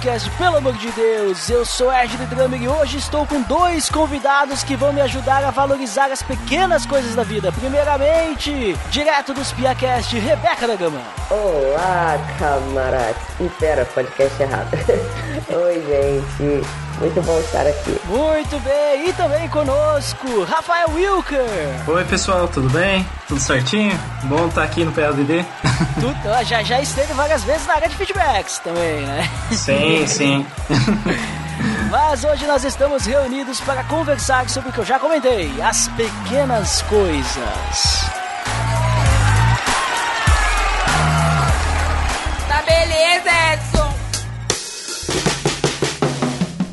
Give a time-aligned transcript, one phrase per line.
[0.00, 4.64] Podcast, pelo amor de Deus, eu sou Ed Drummer e hoje estou com dois convidados
[4.64, 7.52] que vão me ajudar a valorizar as pequenas coisas da vida.
[7.52, 11.02] Primeiramente, direto dos Piacast, Rebeca da Gama.
[11.28, 13.14] Olá, camaradas.
[13.40, 14.70] Ih, pera, podcast errado.
[15.52, 16.66] Oi, gente.
[17.00, 17.98] Muito bom estar aqui.
[18.04, 21.48] Muito bem, e também conosco, Rafael Wilker.
[21.86, 23.06] Oi pessoal, tudo bem?
[23.26, 23.98] Tudo certinho?
[24.24, 25.42] Bom estar aqui no PLDD?
[25.98, 29.30] Tu, ó, já, já esteve várias vezes na área de feedbacks também, né?
[29.50, 30.46] sim, sim.
[31.90, 36.82] Mas hoje nós estamos reunidos para conversar sobre o que eu já comentei, as pequenas
[36.82, 38.10] coisas.
[42.46, 43.69] Tá beleza,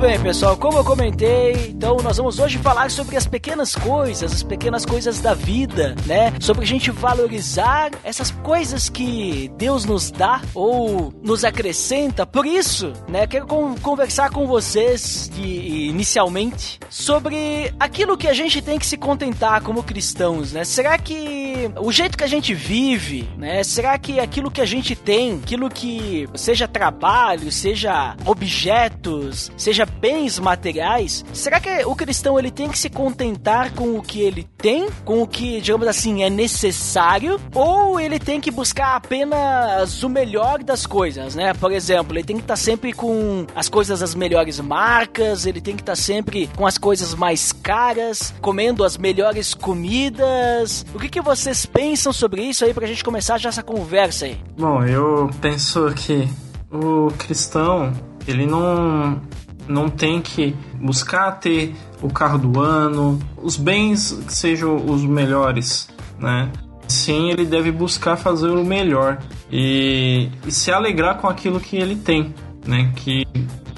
[0.00, 4.32] Muito bem, pessoal, como eu comentei, então nós vamos hoje falar sobre as pequenas coisas,
[4.32, 6.32] as pequenas coisas da vida, né?
[6.38, 12.26] Sobre a gente valorizar essas coisas que Deus nos dá ou nos acrescenta.
[12.26, 18.60] Por isso, né, quero con conversar com vocês de, inicialmente sobre aquilo que a gente
[18.60, 20.64] tem que se contentar como cristãos, né?
[20.64, 23.64] Será que o jeito que a gente vive, né?
[23.64, 30.40] Será que aquilo que a gente tem, aquilo que seja trabalho, seja objetos, seja bens
[30.40, 34.88] materiais, será que o cristão ele tem que se contentar com o que ele tem,
[35.04, 40.64] com o que, digamos assim, é necessário, ou ele tem que buscar apenas o melhor
[40.64, 41.54] das coisas, né?
[41.54, 45.76] Por exemplo, ele tem que estar sempre com as coisas das melhores marcas, ele tem
[45.76, 50.84] que estar sempre com as coisas mais caras, comendo as melhores comidas.
[50.92, 54.40] O que, que vocês pensam sobre isso aí pra gente começar já essa conversa aí?
[54.58, 56.28] Bom, eu penso que
[56.72, 57.92] o cristão,
[58.26, 59.20] ele não
[59.68, 65.88] não tem que buscar ter o carro do ano, os bens que sejam os melhores,
[66.18, 66.50] né?
[66.88, 69.18] Sim, ele deve buscar fazer o melhor
[69.50, 72.34] e, e se alegrar com aquilo que ele tem,
[72.66, 72.92] né?
[72.96, 73.26] Que,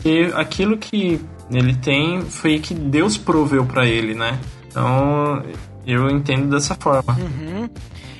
[0.02, 1.20] que aquilo que
[1.50, 4.38] ele tem foi que Deus proveu para ele, né?
[4.66, 5.42] Então
[5.86, 7.14] eu entendo dessa forma.
[7.18, 7.68] Uhum.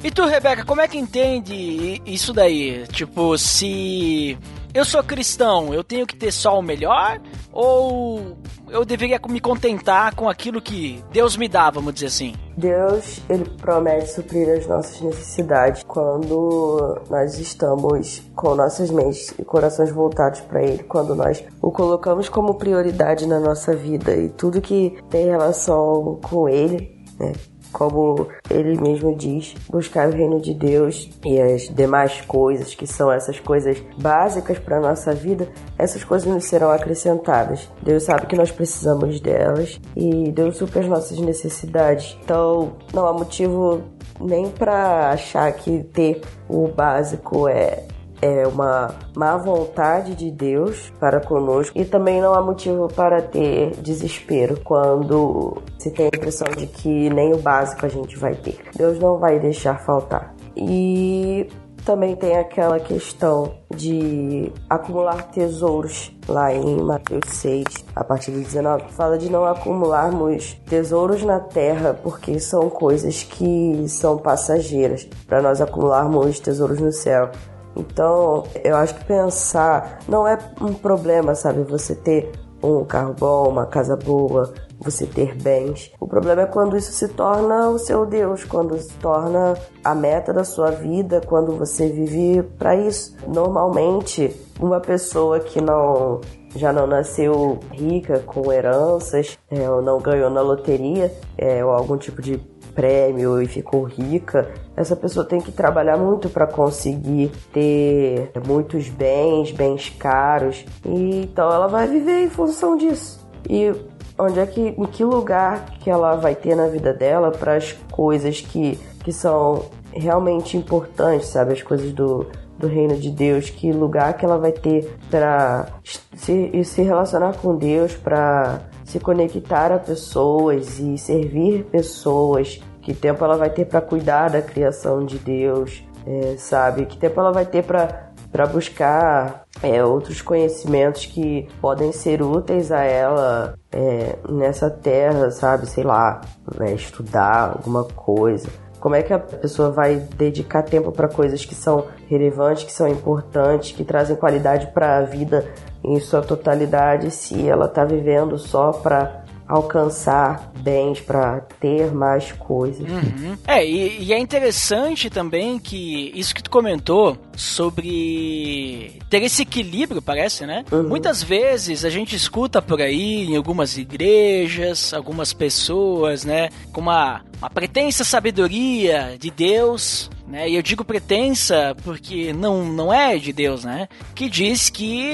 [0.05, 2.85] E tu, Rebeca, como é que entende isso daí?
[2.89, 4.37] Tipo, se
[4.75, 7.21] eu sou cristão, eu tenho que ter só o melhor?
[7.53, 8.37] Ou
[8.69, 12.35] eu deveria me contentar com aquilo que Deus me dá, vamos dizer assim?
[12.57, 19.91] Deus, ele promete suprir as nossas necessidades quando nós estamos com nossas mentes e corações
[19.91, 24.97] voltados para ele, quando nós o colocamos como prioridade na nossa vida e tudo que
[25.11, 27.33] tem relação com ele, né?
[27.73, 33.11] Como ele mesmo diz, buscar o reino de Deus e as demais coisas que são
[33.11, 37.69] essas coisas básicas para nossa vida, essas coisas nos serão acrescentadas.
[37.83, 42.17] Deus sabe que nós precisamos delas e Deus supre as nossas necessidades.
[42.23, 43.83] Então, não há motivo
[44.21, 47.85] nem para achar que ter o básico é
[48.23, 53.73] é uma má vontade de Deus para conosco e também não há motivo para ter
[53.83, 58.59] desespero quando se tem a impressão de que nem o básico a gente vai ter.
[58.77, 60.33] Deus não vai deixar faltar.
[60.57, 61.49] E
[61.85, 67.65] também tem aquela questão de acumular tesouros lá em Mateus 6,
[67.97, 73.85] a partir do 19, fala de não acumularmos tesouros na terra, porque são coisas que
[73.89, 77.31] são passageiras, para nós acumularmos tesouros no céu.
[77.77, 81.63] Então, eu acho que pensar não é um problema, sabe?
[81.65, 82.33] Você ter
[82.63, 85.91] um carro bom, uma casa boa, você ter bens.
[85.99, 90.33] O problema é quando isso se torna o seu Deus, quando se torna a meta
[90.33, 93.17] da sua vida, quando você vive para isso.
[93.27, 96.21] Normalmente, uma pessoa que não
[96.55, 101.97] já não nasceu rica com heranças, é, ou não ganhou na loteria, é, ou algum
[101.97, 102.37] tipo de
[102.75, 109.51] prêmio e ficou rica, essa pessoa tem que trabalhar muito para conseguir ter muitos bens,
[109.51, 113.27] bens caros, e então ela vai viver em função disso.
[113.49, 113.73] E
[114.19, 117.73] onde é que, em que lugar que ela vai ter na vida dela para as
[117.91, 121.53] coisas que, que são realmente importantes, sabe?
[121.53, 122.27] As coisas do,
[122.59, 125.67] do reino de Deus, que lugar que ela vai ter para
[126.15, 133.25] se, se relacionar com Deus, para se conectar a pessoas e servir pessoas, que tempo
[133.25, 136.87] ela vai ter para cuidar da criação de Deus, é, sabe?
[136.87, 142.83] Que tempo ela vai ter para buscar é, outros conhecimentos que podem ser úteis a
[142.83, 145.67] ela é, nessa terra, sabe?
[145.67, 146.21] Sei lá,
[146.59, 146.75] né?
[146.75, 148.49] estudar alguma coisa.
[148.83, 152.89] Como é que a pessoa vai dedicar tempo para coisas que são relevantes, que são
[152.89, 155.49] importantes, que trazem qualidade para a vida
[155.85, 159.22] em sua totalidade, se ela está vivendo só para
[159.53, 162.89] alcançar bens, para ter mais coisas.
[162.91, 163.37] Uhum.
[163.47, 170.01] É, e, e, é interessante também que isso que tu comentou sobre ter esse equilíbrio,
[170.01, 170.65] parece, né?
[170.73, 170.89] Uhum.
[170.89, 177.21] Muitas vezes a gente escuta por aí em algumas igrejas, algumas pessoas, né, com uma,
[177.39, 180.49] uma pretensa sabedoria de Deus, né?
[180.49, 183.87] E eu digo pretensa porque não, não é de Deus, né?
[184.15, 185.13] Que diz que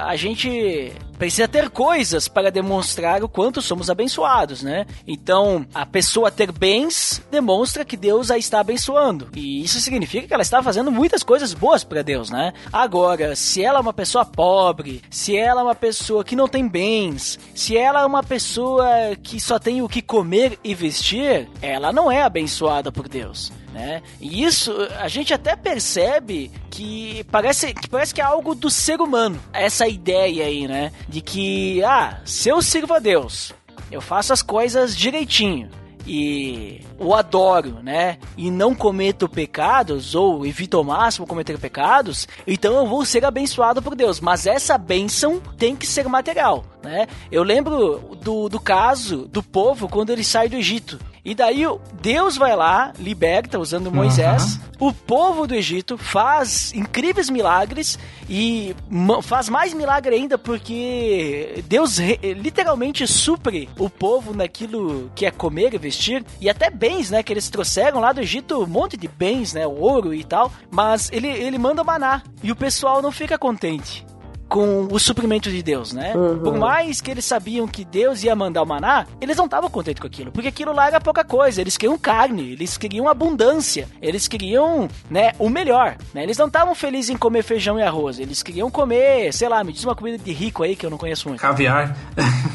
[0.00, 4.86] a gente precisa ter coisas para demonstrar o quanto somos abençoados, né?
[5.06, 9.28] Então, a pessoa ter bens demonstra que Deus a está abençoando.
[9.34, 12.52] E isso significa que ela está fazendo muitas coisas boas para Deus, né?
[12.72, 16.68] Agora, se ela é uma pessoa pobre, se ela é uma pessoa que não tem
[16.68, 18.86] bens, se ela é uma pessoa
[19.20, 24.02] que só tem o que comer e vestir, ela não é abençoada por Deus né?
[24.20, 29.00] E isso a gente até percebe que parece que parece que é algo do ser
[29.00, 29.38] humano.
[29.52, 33.52] Essa ideia aí, né, de que ah, se eu sirvo a Deus,
[33.90, 35.68] eu faço as coisas direitinho
[36.06, 38.18] e o adoro, né?
[38.36, 43.80] E não cometo pecados, ou evito ao máximo cometer pecados, então eu vou ser abençoado
[43.80, 44.20] por Deus.
[44.20, 47.06] Mas essa bênção tem que ser material, né?
[47.32, 50.98] Eu lembro do, do caso do povo quando ele sai do Egito.
[51.24, 51.64] E daí
[52.02, 54.56] Deus vai lá, liberta usando Moisés.
[54.80, 54.88] Uhum.
[54.88, 57.98] O povo do Egito faz incríveis milagres
[58.28, 58.76] e
[59.22, 65.78] faz mais milagre ainda porque Deus literalmente supre o povo naquilo que é comer e
[65.78, 69.54] vestir e até bens, né, que eles trouxeram lá do Egito, um monte de bens,
[69.54, 74.04] né, ouro e tal, mas ele ele manda maná e o pessoal não fica contente
[74.48, 76.14] com o suprimento de Deus, né?
[76.14, 76.38] Uhum.
[76.38, 80.00] Por mais que eles sabiam que Deus ia mandar o maná, eles não estavam contentes
[80.00, 81.60] com aquilo, porque aquilo lá era pouca coisa.
[81.60, 86.22] Eles queriam carne, eles queriam abundância, eles queriam, né, o melhor, né?
[86.22, 89.72] Eles não estavam felizes em comer feijão e arroz, eles queriam comer, sei lá, me
[89.72, 91.40] diz uma comida de rico aí que eu não conheço muito.
[91.40, 91.96] Caviar.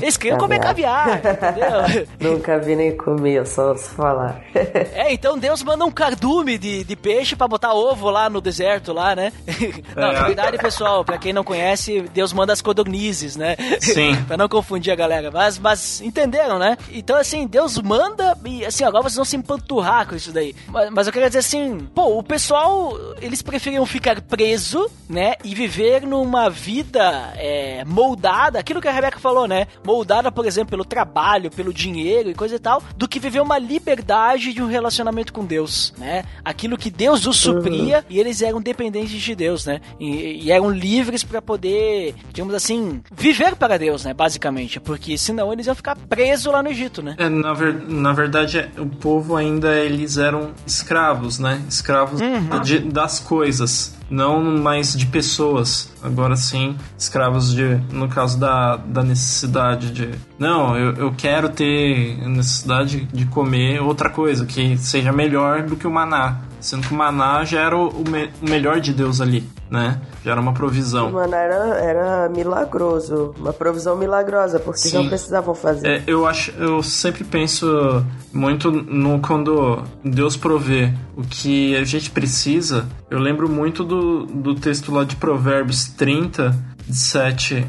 [0.02, 2.08] Eles queriam comer caviar, entendeu?
[2.20, 4.42] Nunca vi nem comer, só se falar.
[4.54, 8.94] é, então Deus manda um cardume de, de peixe para botar ovo lá no deserto
[8.94, 9.32] lá, né?
[9.96, 10.14] não, é.
[10.14, 11.79] na verdade, pessoal, para quem não conhece,
[12.14, 13.56] Deus manda as codornizes, né?
[13.80, 14.16] Sim.
[14.28, 15.32] pra não confundir a galera.
[15.32, 16.78] Mas, mas entenderam, né?
[16.92, 20.56] Então, assim, Deus manda e, assim, agora vocês vão se empanturrar com isso daí.
[20.68, 25.36] Mas, mas eu queria dizer assim, pô, o pessoal, eles preferiam ficar preso, né?
[25.44, 29.68] E viver numa vida é, moldada, aquilo que a Rebeca falou, né?
[29.84, 33.58] Moldada, por exemplo, pelo trabalho, pelo dinheiro e coisa e tal, do que viver uma
[33.58, 36.24] liberdade de um relacionamento com Deus, né?
[36.44, 38.04] Aquilo que Deus os supria uhum.
[38.10, 39.82] e eles eram dependentes de Deus, né?
[40.00, 44.14] E, e eram livres para poder poder, digamos assim, viver para Deus, né?
[44.14, 44.80] Basicamente.
[44.80, 47.16] Porque senão eles iam ficar presos lá no Egito, né?
[47.18, 51.62] É, na, ver, na verdade, o povo ainda eles eram escravos, né?
[51.70, 52.62] Escravos uhum.
[52.62, 55.94] de, das coisas não mais de pessoas.
[56.02, 60.10] Agora sim, escravos de, no caso da, da necessidade de.
[60.38, 65.86] Não, eu, eu quero ter necessidade de comer outra coisa que seja melhor do que
[65.86, 66.42] o maná.
[66.60, 70.00] Sendo que o maná já era o, me, o melhor de Deus ali, né?
[70.24, 71.10] Já era uma provisão.
[71.10, 74.98] O maná era, era milagroso, uma provisão milagrosa, porque Sim.
[74.98, 75.88] não precisavam fazer.
[75.88, 82.12] É, eu acho, eu sempre penso muito no quando Deus provê o que a gente
[82.12, 82.86] precisa.
[83.10, 86.56] Eu lembro muito do, do texto lá de Provérbios 30,
[86.88, 87.68] de 7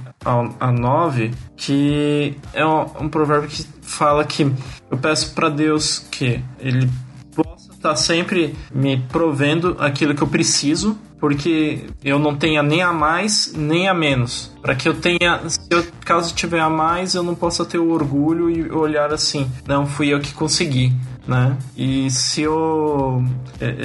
[0.58, 4.50] a 9, que é um, um provérbio que fala que
[4.90, 6.88] eu peço para Deus que ele
[7.80, 13.52] tá sempre me provendo aquilo que eu preciso, porque eu não tenha nem a mais
[13.56, 14.52] nem a menos.
[14.60, 17.90] Para que eu tenha, se eu, caso tiver a mais, eu não possa ter o
[17.90, 20.92] orgulho e olhar assim, não fui eu que consegui
[21.30, 21.56] né?
[21.76, 23.22] E se eu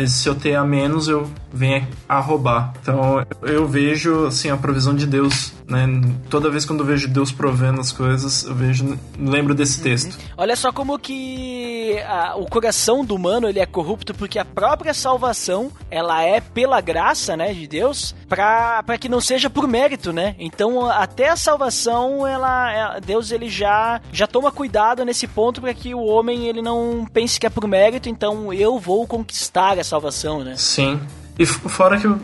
[0.07, 2.73] se eu ter a menos, eu venho a roubar.
[2.81, 5.85] Então eu vejo assim a provisão de Deus, né?
[6.27, 10.15] Toda vez quando eu vejo Deus provendo as coisas, eu vejo lembro desse texto.
[10.15, 10.21] Uhum.
[10.37, 14.93] Olha só como que a, o coração do humano ele é corrupto porque a própria
[14.93, 20.35] salvação ela é pela graça, né, de Deus, para que não seja por mérito, né?
[20.39, 25.61] Então Então, até a salvação, ela, ela- Deus ele já já toma cuidado nesse ponto
[25.61, 29.77] para que o homem ele não pense que é por mérito, então eu vou conquistar
[29.77, 30.55] a salvação, né?
[30.57, 30.99] Sim.
[31.37, 32.17] E fora que uh,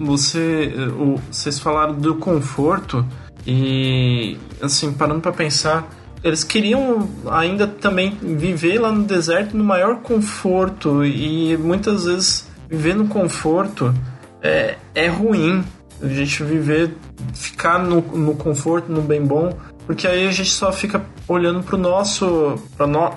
[0.00, 3.04] você, uh, vocês falaram do conforto
[3.46, 5.86] e assim, parando pra pensar,
[6.24, 12.94] eles queriam ainda também viver lá no deserto no maior conforto e muitas vezes viver
[12.94, 13.94] no conforto
[14.40, 15.62] é, é ruim.
[16.02, 16.94] A gente viver,
[17.34, 21.76] ficar no, no conforto, no bem bom, porque aí a gente só fica olhando pro
[21.76, 23.14] nosso, para nós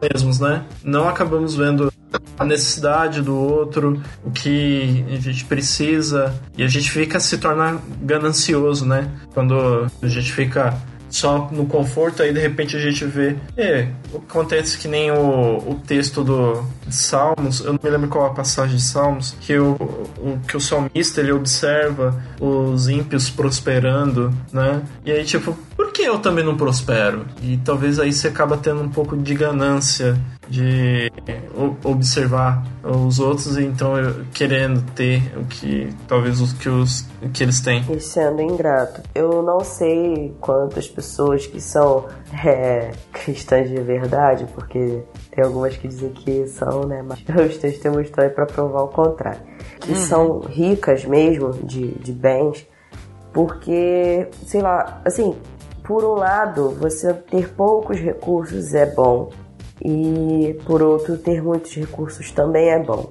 [0.00, 0.64] mesmos, né?
[0.82, 1.92] Não acabamos vendo
[2.38, 7.80] a necessidade do outro, o que a gente precisa, e a gente fica se torna
[8.02, 9.10] ganancioso, né?
[9.34, 10.74] Quando a gente fica
[11.08, 13.36] só no conforto, aí de repente a gente vê.
[13.56, 18.26] É, acontece que nem o, o texto do de Salmos, eu não me lembro qual
[18.26, 24.32] a passagem de Salmos, que o, o, que o salmista ele observa os ímpios prosperando,
[24.52, 24.82] né?
[25.04, 25.56] E aí, tipo,
[25.98, 27.26] que eu também não prospero?
[27.42, 30.16] E talvez aí você acaba tendo um pouco de ganância
[30.48, 31.10] de
[31.82, 37.28] observar os outros e então eu- querendo ter o que talvez os que os o
[37.30, 37.84] que eles têm.
[37.90, 39.02] E sendo ingrato.
[39.12, 42.06] Eu não sei quantas pessoas que são
[42.46, 45.02] é, cristãs de verdade, porque
[45.32, 47.02] tem algumas que dizem que são, né?
[47.04, 47.18] Mas
[47.50, 49.40] os testemunhos estão aí pra provar o contrário.
[49.80, 52.64] Que são ricas mesmo de, de bens,
[53.32, 55.34] porque, sei lá, assim,
[55.88, 59.30] por um lado, você ter poucos recursos é bom,
[59.82, 63.10] e por outro, ter muitos recursos também é bom.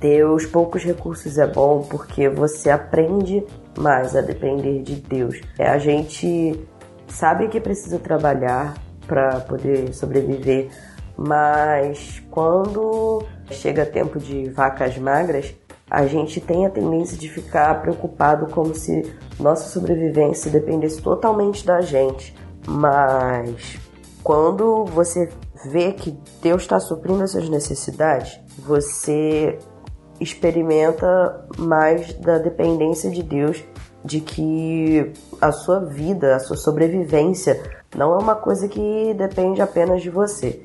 [0.00, 3.46] Ter os poucos recursos é bom porque você aprende
[3.78, 5.40] mais a depender de Deus.
[5.56, 6.60] É, a gente
[7.06, 8.74] sabe que precisa trabalhar
[9.06, 10.68] para poder sobreviver,
[11.16, 15.54] mas quando chega tempo de vacas magras,
[15.90, 21.80] a gente tem a tendência de ficar preocupado como se nossa sobrevivência dependesse totalmente da
[21.80, 22.34] gente.
[22.66, 23.78] Mas
[24.22, 25.28] quando você
[25.66, 29.58] vê que Deus está suprindo as suas necessidades, você
[30.20, 33.62] experimenta mais da dependência de Deus,
[34.04, 37.60] de que a sua vida, a sua sobrevivência
[37.94, 40.62] não é uma coisa que depende apenas de você.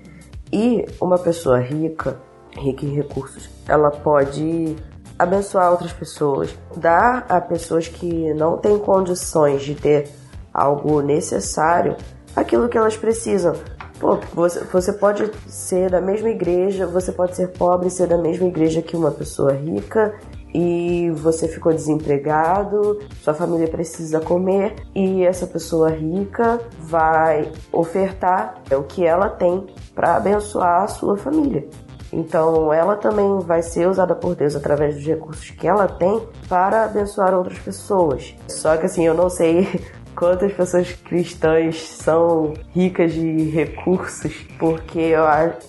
[0.52, 2.20] E uma pessoa rica,
[2.58, 4.76] rica em recursos, ela pode
[5.22, 10.10] abençoar outras pessoas, dar a pessoas que não têm condições de ter
[10.54, 11.96] algo necessário
[12.36, 13.54] aquilo que elas precisam.
[14.00, 18.18] Pô, você, você pode ser da mesma igreja, você pode ser pobre e ser da
[18.18, 20.16] mesma igreja que uma pessoa rica
[20.54, 28.84] e você ficou desempregado, sua família precisa comer e essa pessoa rica vai ofertar o
[28.84, 31.68] que ela tem para abençoar a sua família.
[32.12, 36.84] Então, ela também vai ser usada por Deus através dos recursos que ela tem para
[36.84, 38.36] abençoar outras pessoas.
[38.48, 39.68] Só que assim, eu não sei
[40.16, 45.14] quantas pessoas cristãs são ricas de recursos, porque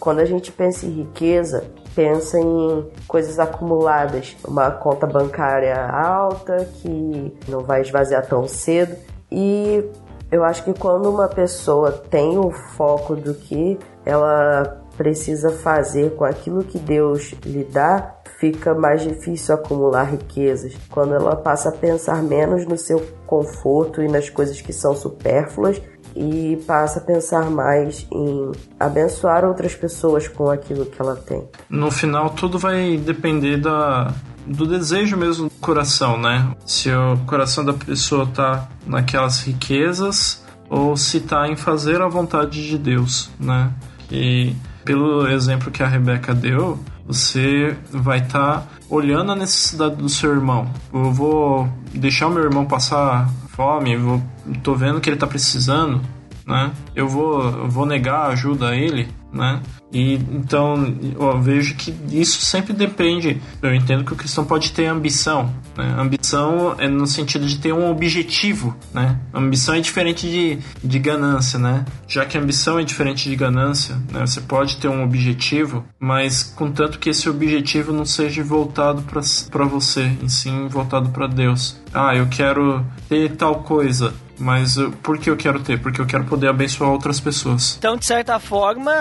[0.00, 7.32] quando a gente pensa em riqueza, pensa em coisas acumuladas, uma conta bancária alta que
[7.48, 8.96] não vai esvaziar tão cedo
[9.30, 9.84] e
[10.30, 16.24] eu acho que quando uma pessoa tem o foco do que ela precisa fazer com
[16.24, 20.74] aquilo que Deus lhe dá, fica mais difícil acumular riquezas.
[20.90, 25.80] Quando ela passa a pensar menos no seu conforto e nas coisas que são supérfluas
[26.14, 31.48] e passa a pensar mais em abençoar outras pessoas com aquilo que ela tem.
[31.70, 34.12] No final, tudo vai depender da,
[34.46, 36.54] do desejo mesmo do coração, né?
[36.66, 42.66] Se o coração da pessoa tá naquelas riquezas ou se tá em fazer a vontade
[42.66, 43.72] de Deus, né?
[44.10, 50.32] E pelo exemplo que a Rebeca deu, você vai estar olhando a necessidade do seu
[50.32, 50.70] irmão.
[50.92, 54.22] Eu vou deixar o meu irmão passar fome, vou,
[54.62, 56.00] tô vendo que ele tá precisando,
[56.46, 56.72] né?
[56.94, 59.60] Eu vou, eu vou negar ajuda a ele, né?
[59.92, 63.40] E então eu vejo que isso sempre depende.
[63.60, 65.94] Eu entendo que o cristão pode ter ambição, né?
[65.98, 69.18] Ambição é no sentido de ter um objetivo, né?
[69.34, 71.84] Ambição é diferente de, de ganância, né?
[72.08, 74.20] Já que ambição é diferente de ganância, né?
[74.26, 80.10] Você pode ter um objetivo, mas contanto que esse objetivo não seja voltado para você,
[80.22, 81.80] e sim voltado para Deus.
[81.92, 85.80] Ah, eu quero ter tal coisa, mas eu- por que eu quero ter?
[85.80, 87.76] Porque eu quero poder abençoar outras pessoas.
[87.78, 88.92] Então, de certa forma,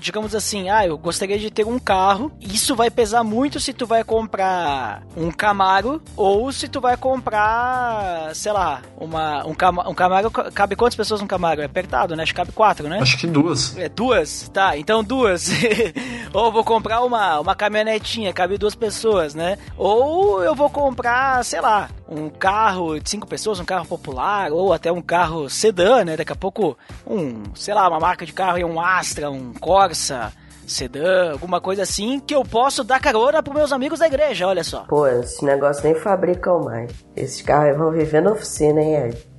[0.00, 2.30] digamos assim, ah, eu gostaria de ter um carro.
[2.40, 8.34] Isso vai pesar muito se tu vai comprar um Camaro ou se tu vai comprar,
[8.34, 10.30] sei lá, uma, um, Cama- um Camaro.
[10.30, 11.60] Cabe quantas pessoas no Camaro?
[11.60, 12.22] É apertado, né?
[12.22, 12.98] Acho que cabe quatro, né?
[13.00, 13.76] Acho que duas.
[13.76, 14.48] É duas?
[14.52, 15.50] Tá, então duas.
[16.32, 19.58] Ou vou comprar uma, uma caminhonetinha, cabe duas pessoas, né?
[19.76, 24.72] Ou eu vou comprar, sei lá, um carro de cinco pessoas, um carro popular, ou
[24.72, 26.16] até um carro sedã, né?
[26.16, 30.32] Daqui a pouco, um, sei lá, uma marca de carro, um Astra, um Corsa,
[30.66, 34.64] sedã, alguma coisa assim, que eu posso dar carona pros meus amigos da igreja, olha
[34.64, 34.84] só.
[34.88, 36.92] Pô, esses negócios nem fabricam mais.
[37.16, 39.29] Esses carros vão viver na oficina, hein, Ed?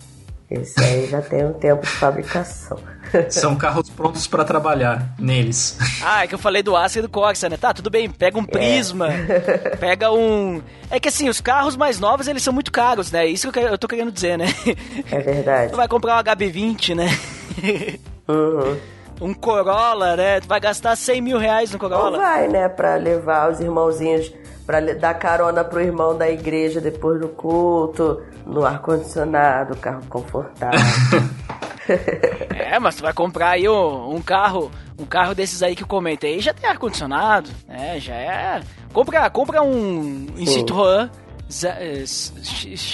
[0.51, 2.77] Esse aí já tem um tempo de fabricação.
[3.29, 5.77] São carros prontos para trabalhar neles.
[6.03, 7.55] Ah, é que eu falei do Astra e do Corsa, né?
[7.55, 9.75] Tá, tudo bem, pega um Prisma, é.
[9.79, 10.61] pega um...
[10.89, 13.25] É que assim, os carros mais novos, eles são muito caros, né?
[13.25, 14.47] Isso que eu tô querendo dizer, né?
[15.09, 15.71] É verdade.
[15.71, 17.07] Tu vai comprar um HB20, né?
[18.27, 18.77] Uhum.
[19.21, 20.41] Um Corolla, né?
[20.41, 22.17] Tu vai gastar 100 mil reais no Corolla.
[22.17, 22.67] Ou vai, né?
[22.67, 24.33] Pra levar os irmãozinhos
[24.71, 30.79] para dar carona pro irmão da igreja depois do culto, no ar-condicionado, carro confortável.
[32.55, 35.87] é, mas tu vai comprar aí um, um, carro, um carro desses aí que eu
[35.87, 37.99] comentei, já tem ar-condicionado, né?
[37.99, 38.61] Já é.
[38.93, 41.09] Compra, compra um, um Citroën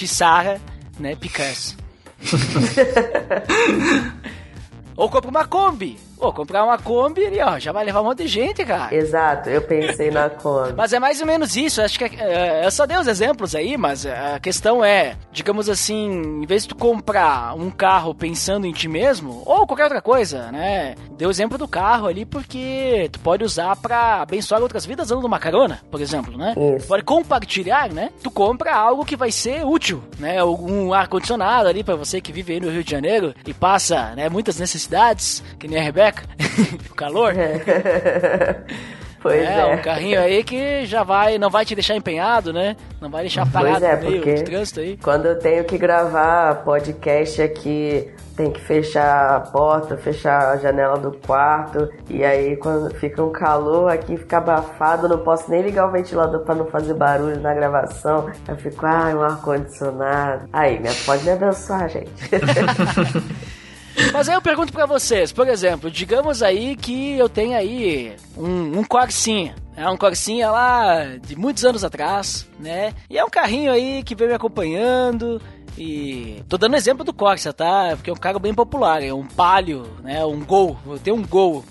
[0.08, 0.60] Xara,
[1.00, 1.16] né?
[1.16, 1.78] Picasso.
[4.98, 6.07] Ou compra uma Kombi.
[6.18, 8.94] Pô, comprar uma Kombi ali, ó, já vai levar um monte de gente, cara.
[8.94, 10.74] Exato, eu pensei na Kombi.
[10.76, 13.54] Mas é mais ou menos isso, acho que é, é, eu só dei os exemplos
[13.54, 18.66] aí, mas a questão é, digamos assim, em vez de tu comprar um carro pensando
[18.66, 20.96] em ti mesmo, ou qualquer outra coisa, né?
[21.18, 25.26] Deu o exemplo do carro ali porque tu pode usar para abençoar outras vidas dando
[25.26, 26.56] uma carona, por exemplo, né?
[26.78, 26.88] Isso.
[26.88, 28.10] Pode compartilhar, né?
[28.24, 30.44] Tu compra algo que vai ser útil, né?
[30.44, 34.30] Um ar-condicionado ali para você que vive aí no Rio de Janeiro e passa, né,
[34.30, 36.07] muitas necessidades, que nem a Rebeca
[36.90, 37.34] o calor.
[39.20, 42.76] Pois é, é, um carrinho aí que já vai, não vai te deixar empenhado, né?
[43.02, 44.98] Não vai deixar parado é, no meio do trânsito aí.
[44.98, 50.98] Quando eu tenho que gravar podcast aqui, tem que fechar a porta, fechar a janela
[50.98, 55.88] do quarto, e aí quando fica um calor aqui, fica abafado, não posso nem ligar
[55.88, 58.30] o ventilador para não fazer barulho na gravação.
[58.48, 60.48] Eu fico, ah, um ar-condicionado.
[60.54, 62.12] Aí, pode me abençoar, gente.
[64.14, 68.80] Mas aí eu pergunto para vocês, por exemplo, digamos aí que eu tenho aí um,
[68.80, 69.56] um Corsinha.
[69.76, 72.94] É um Corsinha lá de muitos anos atrás, né?
[73.10, 75.42] E é um carrinho aí que vem me acompanhando,
[75.78, 77.90] e tô dando exemplo do Corsa, tá?
[77.96, 80.26] Porque é um carro bem popular, é um Palio, né?
[80.26, 80.76] Um Gol.
[80.88, 81.64] Eu tenho um Gol.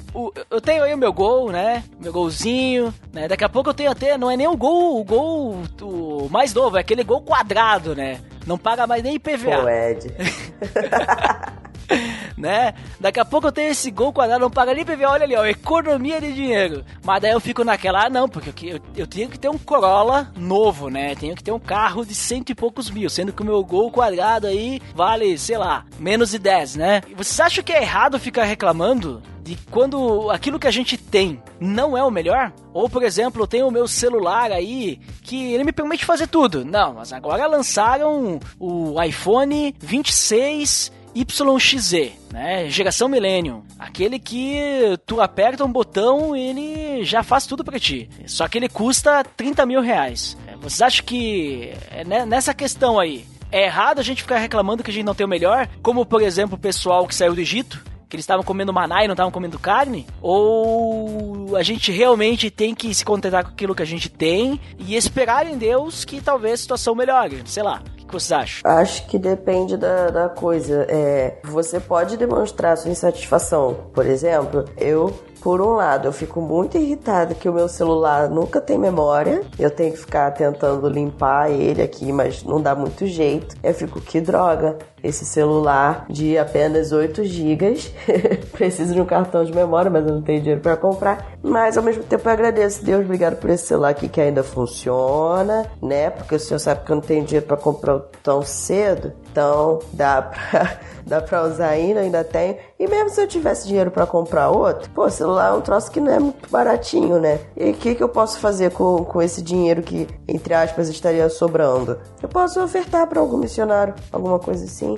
[0.49, 1.83] eu tenho aí o meu Gol, né?
[2.01, 3.27] Meu Golzinho, né?
[3.27, 6.55] Daqui a pouco eu tenho até, não é nem o Gol, o Gol o mais
[6.55, 8.21] novo, é aquele Gol quadrado, né?
[8.47, 9.63] Não paga mais nem IPVA.
[9.63, 10.13] Pô, Ed.
[12.37, 12.75] né?
[13.01, 15.45] Daqui a pouco eu tenho esse gol quadrado, não paga nem PVA, olha ali, ó,
[15.45, 16.85] economia de dinheiro.
[17.05, 20.31] Mas daí eu fico naquela, ah, não, porque eu, eu, tenho que ter um Corolla
[20.37, 21.15] novo, né?
[21.15, 23.91] Tenho que ter um carro de cento e poucos mil, sendo que o meu gol
[23.91, 27.03] quadrado aí vale, sei lá, menos de 10, né?
[27.17, 31.97] Você acha que é errado ficar reclamando de quando aquilo que a gente tem não
[31.97, 32.53] é o melhor?
[32.73, 36.65] Ou, por exemplo, eu tenho o meu celular aí que ele me permite fazer tudo.
[36.65, 42.69] Não, mas agora lançaram o iPhone 26 YXZ, né?
[42.69, 43.63] Geração Millennium.
[43.79, 44.61] Aquele que
[45.07, 48.11] tu aperta um botão e ele já faz tudo para ti.
[48.27, 50.37] Só que ele custa 30 mil reais.
[50.47, 54.83] É, vocês acham que é, né, nessa questão aí é errado a gente ficar reclamando
[54.83, 55.69] que a gente não tem o melhor?
[55.83, 59.09] Como, por exemplo, o pessoal que saiu do Egito, que eles estavam comendo maná e
[59.09, 60.07] não estavam comendo carne?
[60.21, 64.95] Ou a gente realmente tem que se contentar com aquilo que a gente tem e
[64.95, 67.43] esperar em Deus que talvez a situação melhore?
[67.47, 68.71] Sei lá que vocês acham?
[68.71, 70.87] Acho que depende da, da coisa.
[70.89, 73.91] É, você pode demonstrar sua insatisfação.
[73.93, 75.13] Por exemplo, eu
[75.47, 79.43] por um lado, eu fico muito irritada que o meu celular nunca tem memória.
[79.57, 83.55] Eu tenho que ficar tentando limpar ele aqui, mas não dá muito jeito.
[83.63, 87.79] Eu fico, que droga, esse celular de apenas 8 GB.
[88.53, 91.33] Preciso de um cartão de memória, mas eu não tenho dinheiro para comprar.
[91.43, 92.85] Mas ao mesmo tempo eu agradeço.
[92.85, 96.11] Deus, obrigado por esse celular aqui que ainda funciona, né?
[96.11, 99.13] Porque o senhor sabe que eu não tenho dinheiro para comprar tão cedo.
[99.31, 102.57] Então dá pra dá pra usar ainda, ainda tenho.
[102.79, 106.01] E mesmo se eu tivesse dinheiro para comprar outro, pô, celular é um troço que
[106.01, 107.39] não é muito baratinho, né?
[107.57, 111.29] E o que, que eu posso fazer com, com esse dinheiro que, entre aspas, estaria
[111.29, 111.99] sobrando?
[112.21, 114.96] Eu posso ofertar para algum missionário, alguma coisa assim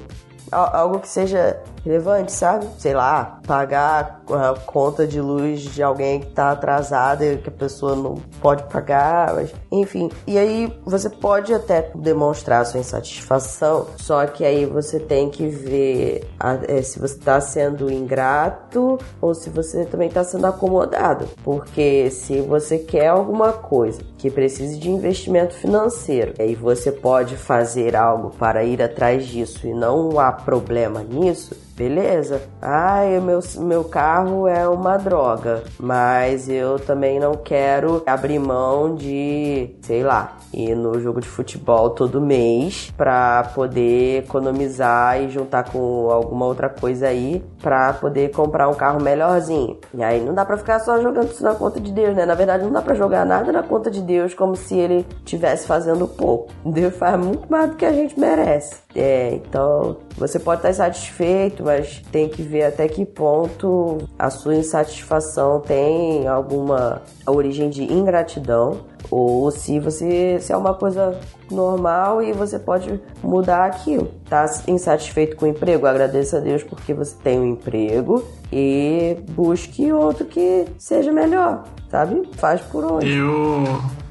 [0.51, 2.67] algo que seja relevante, sabe?
[2.79, 7.53] Sei lá, pagar a conta de luz de alguém que tá atrasada e que a
[7.53, 10.11] pessoa não pode pagar, mas, enfim.
[10.27, 16.29] E aí você pode até demonstrar sua insatisfação, só que aí você tem que ver
[16.39, 21.27] a, é, se você tá sendo ingrato ou se você também tá sendo acomodado.
[21.43, 27.97] Porque se você quer alguma coisa que precise de investimento financeiro, aí você pode fazer
[27.97, 32.43] algo para ir atrás disso e não há problema nisso, beleza.
[32.61, 39.77] Ah, meu, meu carro é uma droga, mas eu também não quero abrir mão de,
[39.81, 46.11] sei lá, ir no jogo de futebol todo mês para poder economizar e juntar com
[46.11, 49.79] alguma outra coisa aí para poder comprar um carro melhorzinho.
[49.95, 52.27] E aí não dá para ficar só jogando isso na conta de Deus, né?
[52.27, 55.67] Na verdade, não dá para jogar nada na conta de Deus como se ele tivesse
[55.67, 56.49] fazendo pouco.
[56.65, 58.88] Deus faz muito mais do que a gente merece.
[58.95, 64.57] É, então você pode estar insatisfeito, mas tem que ver até que ponto a sua
[64.57, 71.19] insatisfação tem alguma origem de ingratidão ou se você se é uma coisa
[71.51, 74.11] normal e você pode mudar aquilo.
[74.29, 75.87] Tá insatisfeito com o emprego?
[75.87, 82.29] Agradeça a Deus porque você tem um emprego e busque outro que seja melhor, sabe?
[82.37, 83.13] Faz por onde.
[83.13, 83.65] Eu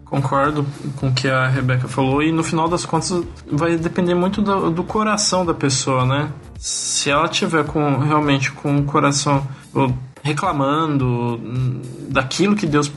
[0.09, 0.65] concordo
[0.95, 4.71] com o que a Rebeca falou e no final das contas vai depender muito do,
[4.71, 6.31] do coração da pessoa, né?
[6.57, 9.45] Se ela tiver com realmente com o coração
[10.23, 11.39] reclamando
[12.09, 12.91] daquilo que Deus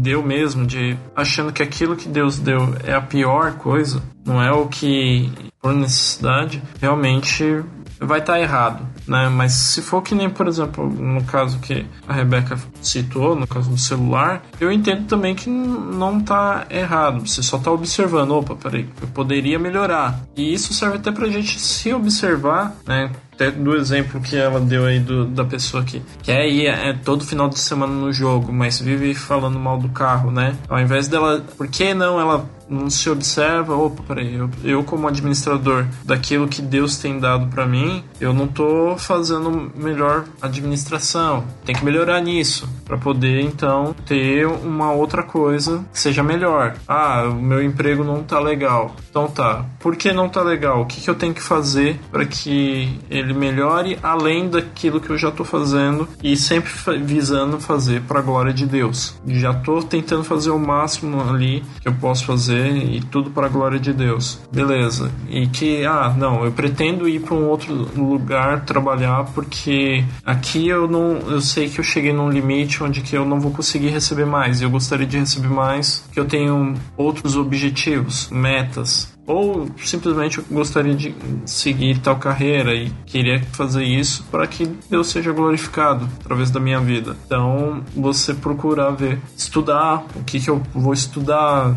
[0.00, 4.50] deu mesmo, de achando que aquilo que Deus deu é a pior coisa, não é
[4.50, 7.62] o que por necessidade, realmente
[8.00, 9.28] vai estar tá errado, né?
[9.28, 13.70] Mas se for que nem, por exemplo, no caso que a Rebeca citou, no caso
[13.70, 17.26] do celular, eu entendo também que não está errado.
[17.26, 20.20] Você só está observando, opa, peraí, eu poderia melhorar.
[20.36, 23.10] E isso serve até pra gente se observar, né?
[23.38, 27.24] até do exemplo que ela deu aí do, da pessoa que quer ir é, todo
[27.24, 30.56] final de semana no jogo, mas vive falando mal do carro, né?
[30.68, 31.44] Ao invés dela.
[31.56, 36.60] Por que não ela não se observa, opa, peraí, eu, eu como administrador daquilo que
[36.60, 41.44] Deus tem dado para mim, eu não tô fazendo melhor administração.
[41.64, 46.76] Tem que melhorar nisso para poder então ter uma outra coisa que seja melhor.
[46.86, 48.94] Ah, o meu emprego não tá legal.
[49.10, 49.64] Então tá.
[49.78, 50.82] Por que não tá legal?
[50.82, 55.18] O que, que eu tenho que fazer para que ele melhore além daquilo que eu
[55.18, 56.70] já tô fazendo e sempre
[57.02, 59.14] visando fazer para a glória de Deus.
[59.26, 63.46] Já tô tentando fazer o máximo ali que eu posso fazer fazer e tudo para
[63.46, 64.40] a glória de Deus.
[64.52, 65.10] Beleza.
[65.28, 70.88] E que, ah, não, eu pretendo ir para um outro lugar trabalhar porque aqui eu
[70.88, 74.26] não, eu sei que eu cheguei num limite onde que eu não vou conseguir receber
[74.26, 74.60] mais.
[74.60, 81.14] Eu gostaria de receber mais, que eu tenho outros objetivos, metas ou simplesmente gostaria de
[81.44, 86.80] seguir tal carreira e queria fazer isso para que Deus seja glorificado através da minha
[86.80, 87.14] vida.
[87.26, 91.76] Então, você procurar ver, estudar o que, que eu vou estudar,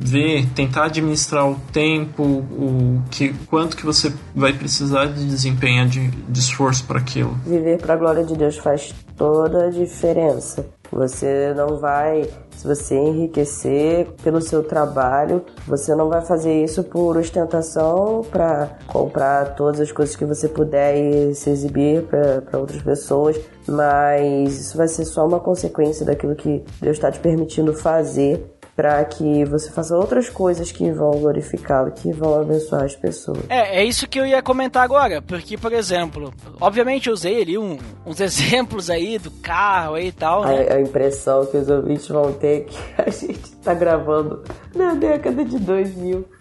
[0.00, 6.08] ver, tentar administrar o tempo, o que, quanto que você vai precisar de desempenhar de,
[6.08, 7.38] de esforço para aquilo.
[7.46, 10.64] Viver para a glória de Deus faz toda a diferença.
[10.90, 17.18] Você não vai, se você enriquecer pelo seu trabalho, você não vai fazer isso por
[17.18, 23.38] ostentação para comprar todas as coisas que você puder e se exibir para outras pessoas,
[23.66, 29.04] mas isso vai ser só uma consequência daquilo que Deus está te permitindo fazer para
[29.06, 33.40] que você faça outras coisas que vão glorificá-lo, que vão abençoar as pessoas.
[33.48, 37.58] É, é isso que eu ia comentar agora, porque, por exemplo, obviamente eu usei ali
[37.58, 40.68] um, uns exemplos aí do carro aí e tal, né?
[40.70, 44.94] a, a, impressão que os ouvintes vão ter é que a gente tá gravando na
[44.94, 46.24] década de 2000.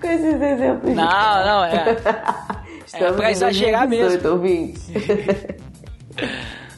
[0.00, 0.92] Com esses exemplos.
[0.92, 1.96] Não, não, é.
[2.84, 5.53] Estamos é pra exagerar 2018, mesmo.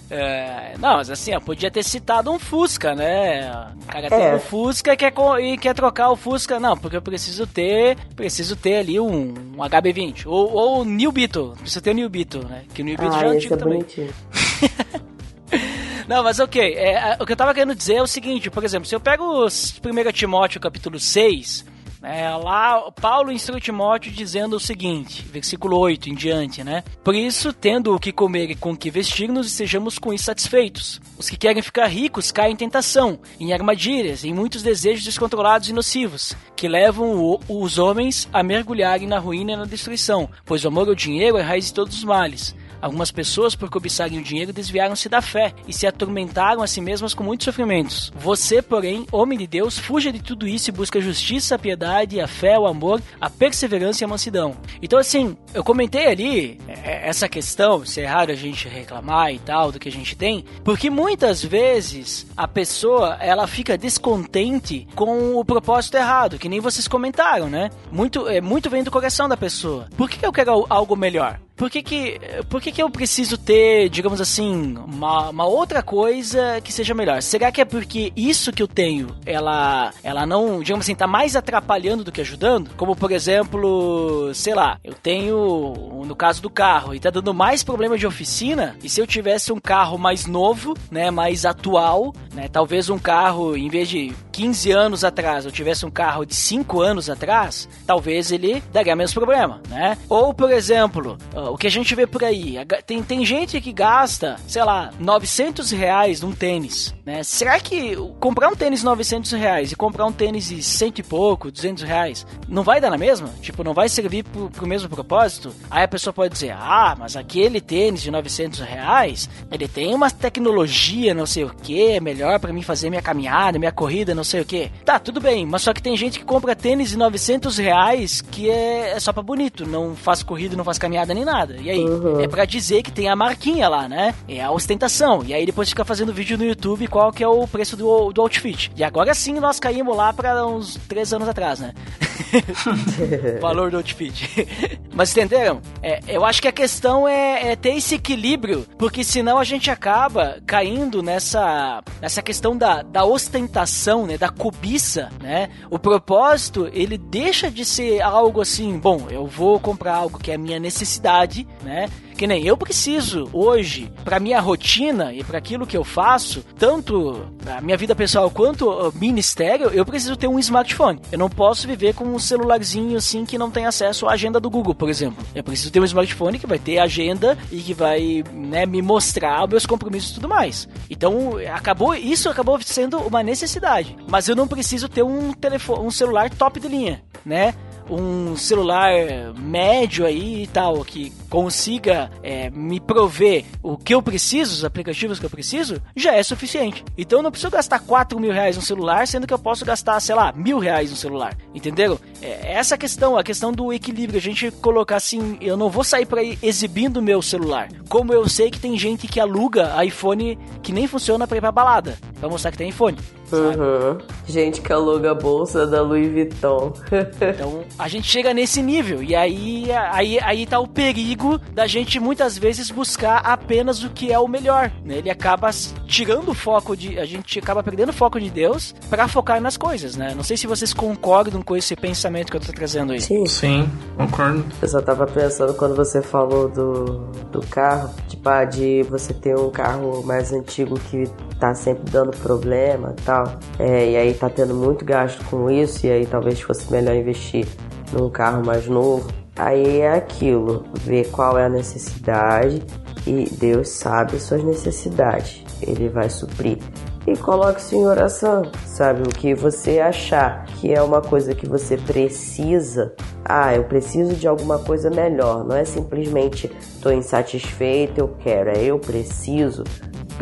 [0.09, 3.51] É, não, mas assim, ó, podia ter citado um Fusca, né?
[3.83, 4.37] O cara tem é.
[4.37, 6.61] um Fusca e quer, e quer trocar o Fusca.
[6.61, 7.97] Não, porque eu preciso ter.
[8.15, 10.27] Preciso ter ali um, um HB20.
[10.27, 11.55] Ou, ou o New Beetle.
[11.57, 12.63] Preciso ter o New Beetle, né?
[12.73, 13.85] Que o New Beetle ah, já é antigo é também.
[16.07, 16.75] Não, mas ok.
[16.75, 19.45] É, o que eu tava querendo dizer é o seguinte, por exemplo, se eu pego
[19.45, 21.65] 1 Timóteo capítulo 6,
[22.03, 26.85] é, lá, Paulo instrui Timóteo dizendo o seguinte, versículo 8 em diante, né?
[27.03, 31.01] Por isso, tendo o que comer e com o que vestir-nos, sejamos com isso satisfeitos.
[31.19, 35.73] Os que querem ficar ricos caem em tentação, em armadilhas, em muitos desejos descontrolados e
[35.73, 40.69] nocivos, que levam o, os homens a mergulharem na ruína e na destruição, pois o
[40.69, 42.55] amor ao dinheiro é a raiz de todos os males.
[42.87, 47.15] Algumas pessoas, por cobiçarem o dinheiro, desviaram-se da fé e se atormentaram a si mesmas
[47.15, 48.13] com muitos sofrimentos.
[48.15, 52.21] Você, porém, homem de Deus, fuja de tudo isso e busca a justiça, a piedade,
[52.21, 54.57] a fé, o amor, a perseverança e a mansidão.
[54.81, 59.41] Então, assim, eu comentei ali é, essa questão, se é raro a gente reclamar e
[59.41, 65.35] tal do que a gente tem, porque muitas vezes a pessoa ela fica descontente com
[65.35, 67.69] o propósito errado, que nem vocês comentaram, né?
[67.91, 69.89] Muito, é, muito vem do coração da pessoa.
[69.97, 71.41] Por que eu quero algo melhor?
[71.57, 76.61] Por que que, por que que eu preciso ter, digamos assim, uma, uma outra coisa
[76.63, 77.23] que seja melhor?
[77.23, 81.35] Será que é porque isso que eu tenho, ela, ela não, digamos assim, tá mais
[81.35, 82.71] atrapalhando do que ajudando?
[82.77, 87.65] Como, por exemplo, sei lá, eu tenho, no caso do carro, e tá dando mais
[87.65, 92.49] problema de oficina, e se eu tivesse um carro mais novo, né, mais atual, né,
[92.49, 96.83] talvez um carro, em vez de 15 anos atrás, eu tivesse um carro de 5
[96.83, 99.97] anos atrás, talvez ele daria menos problema, né?
[100.07, 104.37] Ou, por exemplo, o que a gente vê por aí, tem, tem gente que gasta,
[104.47, 107.23] sei lá, 900 reais num tênis, né?
[107.23, 111.51] Será que comprar um tênis 900 reais e comprar um tênis de cento e pouco,
[111.51, 113.31] 200 reais, não vai dar na mesma?
[113.41, 115.55] Tipo, não vai servir pro, pro mesmo propósito?
[115.71, 120.11] Aí a pessoa pode dizer, ah, mas aquele tênis de 900 reais, ele tem uma
[120.11, 124.25] tecnologia, não sei o que, é melhor para mim fazer minha caminhada, minha corrida, não
[124.25, 124.71] sei o que.
[124.85, 128.51] Tá, tudo bem, mas só que tem gente que compra tênis de 900 reais que
[128.51, 131.57] é, é só pra bonito, não faz corrida, não faz caminhada nem nada.
[131.61, 131.85] E aí?
[131.85, 132.21] Uhum.
[132.21, 134.15] É para dizer que tem a marquinha lá, né?
[134.29, 135.23] É a ostentação.
[135.25, 138.21] E aí depois fica fazendo vídeo no YouTube qual que é o preço do, do
[138.21, 138.73] outfit.
[138.77, 141.73] E agora sim nós caímos lá para uns três anos atrás, né?
[143.41, 144.47] Valor do outfit.
[144.95, 145.61] Mas entenderam?
[145.83, 149.71] É, eu acho que a questão é, é, ter esse equilíbrio, porque senão a gente
[149.71, 154.17] acaba caindo nessa, nessa questão da, da ostentação, né?
[154.17, 155.49] Da cobiça, né?
[155.71, 160.35] O propósito, ele deixa de ser algo assim, bom, eu vou comprar algo que é
[160.35, 161.89] a minha necessidade, né?
[162.17, 167.27] Que nem eu preciso hoje, para minha rotina e para aquilo que eu faço, tanto
[167.47, 171.01] a minha vida pessoal quanto o ministério, eu preciso ter um smartphone.
[171.13, 174.49] Eu não posso viver com um celularzinho assim que não tem acesso à agenda do
[174.49, 175.25] Google, por exemplo.
[175.35, 179.47] Eu preciso ter um smartphone que vai ter agenda e que vai né, me mostrar
[179.47, 180.69] meus compromissos e tudo mais.
[180.89, 183.97] Então, acabou isso acabou sendo uma necessidade.
[184.09, 187.55] Mas eu não preciso ter um telefone, um celular top de linha, né?
[187.91, 188.93] Um celular
[189.39, 195.19] médio aí e tal, que consiga é, me prover o que eu preciso, os aplicativos
[195.19, 196.85] que eu preciso, já é suficiente.
[196.97, 200.01] Então eu não preciso gastar 4 mil reais no celular, sendo que eu posso gastar,
[200.01, 201.37] sei lá, mil reais no celular.
[201.55, 201.99] Entenderam?
[202.21, 206.07] É, essa questão, a questão do equilíbrio, a gente colocar assim, eu não vou sair
[206.07, 207.69] para ir exibindo meu celular.
[207.89, 211.53] Como eu sei que tem gente que aluga iPhone que nem funciona para ir pra
[211.53, 212.97] balada, pra mostrar que tem iPhone.
[213.33, 213.99] Uhum.
[214.27, 216.73] Gente que aluga a bolsa da Louis Vuitton.
[216.91, 221.99] então a gente chega nesse nível e aí, aí, aí tá o perigo da gente
[221.99, 224.71] muitas vezes buscar apenas o que é o melhor.
[224.85, 224.99] Né?
[224.99, 225.51] Ele acaba
[225.87, 226.99] tirando o foco de.
[226.99, 230.13] A gente acaba perdendo o foco de Deus para focar nas coisas, né?
[230.15, 233.01] Não sei se vocês concordam com esse pensamento que eu tô trazendo aí.
[233.01, 234.45] Sim, Sim concordo.
[234.61, 236.85] Eu só tava pensando quando você falou do,
[237.31, 241.05] do carro, tipo, ah, de você ter um carro mais antigo que
[241.39, 243.16] tá sempre dando problema e tal.
[243.59, 247.47] É, e aí tá tendo muito gasto com isso, e aí talvez fosse melhor investir
[247.93, 249.09] num carro mais novo.
[249.37, 252.63] Aí é aquilo, ver qual é a necessidade
[253.07, 255.45] e Deus sabe suas necessidades.
[255.61, 256.59] Ele vai suprir.
[257.07, 259.03] E coloque-se em oração, sabe?
[259.03, 262.95] O que você achar que é uma coisa que você precisa.
[263.25, 265.45] Ah, eu preciso de alguma coisa melhor.
[265.45, 268.51] Não é simplesmente estou insatisfeito, eu quero.
[268.51, 269.63] É eu preciso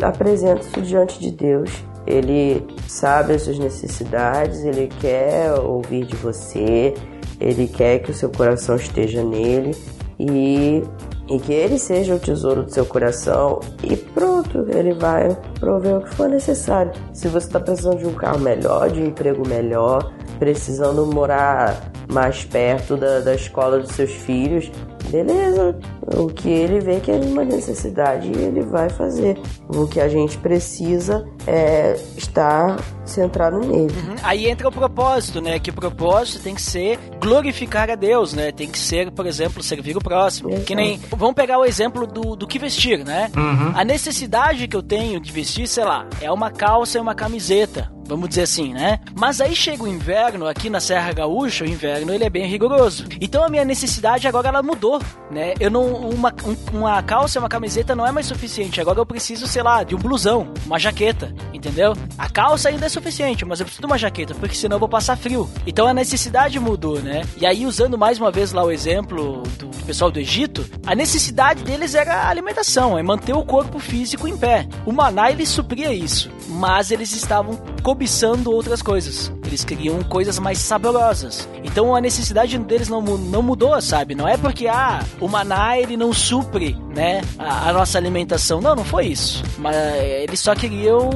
[0.03, 1.71] apresenta isso diante de Deus.
[2.05, 6.93] Ele sabe as suas necessidades, ele quer ouvir de você,
[7.39, 9.75] ele quer que o seu coração esteja nele
[10.19, 10.83] e,
[11.29, 16.01] e que ele seja o tesouro do seu coração e pronto, ele vai prover o
[16.01, 16.91] que for necessário.
[17.13, 22.45] Se você está precisando de um carro melhor, de um emprego melhor, precisando morar mais
[22.45, 24.71] perto da, da escola dos seus filhos,
[25.09, 25.75] beleza.
[26.13, 29.39] O que ele vê que é uma necessidade, ele vai fazer.
[29.69, 33.93] O que a gente precisa é estar centrado nele.
[33.93, 34.15] Uhum.
[34.23, 35.57] Aí entra o propósito, né?
[35.59, 38.51] Que o propósito tem que ser glorificar a Deus, né?
[38.51, 40.49] Tem que ser, por exemplo, servir o próximo.
[40.49, 40.65] Exato.
[40.65, 40.99] Que nem.
[41.09, 43.31] Vamos pegar o exemplo do, do que vestir, né?
[43.35, 43.73] Uhum.
[43.75, 47.95] A necessidade que eu tenho de vestir, sei lá, é uma calça e uma camiseta
[48.07, 48.99] vamos dizer assim, né?
[49.15, 53.05] Mas aí chega o inverno, aqui na Serra Gaúcha, o inverno ele é bem rigoroso.
[53.19, 55.53] Então a minha necessidade agora ela mudou, né?
[55.59, 58.81] Eu não uma, um, uma calça, uma camiseta não é mais suficiente.
[58.81, 61.93] Agora eu preciso, sei lá, de um blusão, uma jaqueta, entendeu?
[62.17, 64.89] A calça ainda é suficiente, mas eu preciso de uma jaqueta, porque senão eu vou
[64.89, 65.49] passar frio.
[65.65, 67.23] Então a necessidade mudou, né?
[67.37, 71.63] E aí usando mais uma vez lá o exemplo do pessoal do Egito, a necessidade
[71.63, 74.67] deles era a alimentação, é manter o corpo físico em pé.
[74.85, 79.31] O maná ele supria isso, mas eles estavam cobiçando outras coisas.
[79.45, 81.47] Eles queriam coisas mais saborosas.
[81.63, 84.15] Então a necessidade deles não, não mudou, sabe?
[84.15, 88.61] Não é porque ah, o maná ele não supre, né, a, a nossa alimentação.
[88.61, 89.43] Não, não foi isso.
[89.57, 91.09] Mas eles só queriam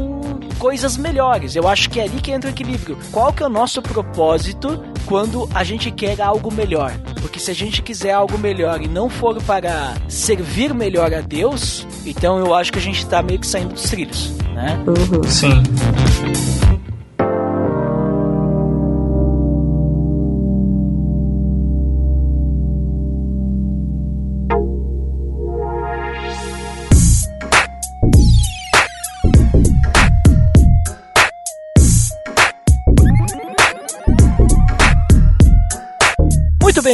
[0.58, 1.56] coisas melhores.
[1.56, 2.98] Eu acho que é ali que entra o equilíbrio.
[3.12, 6.92] Qual que é o nosso propósito quando a gente quer algo melhor?
[7.22, 11.88] Porque se a gente quiser algo melhor e não for para servir melhor a Deus,
[12.06, 14.84] então eu acho que a gente tá meio que saindo dos trilhos, né?
[14.86, 15.24] Uhum.
[15.24, 15.64] Sim.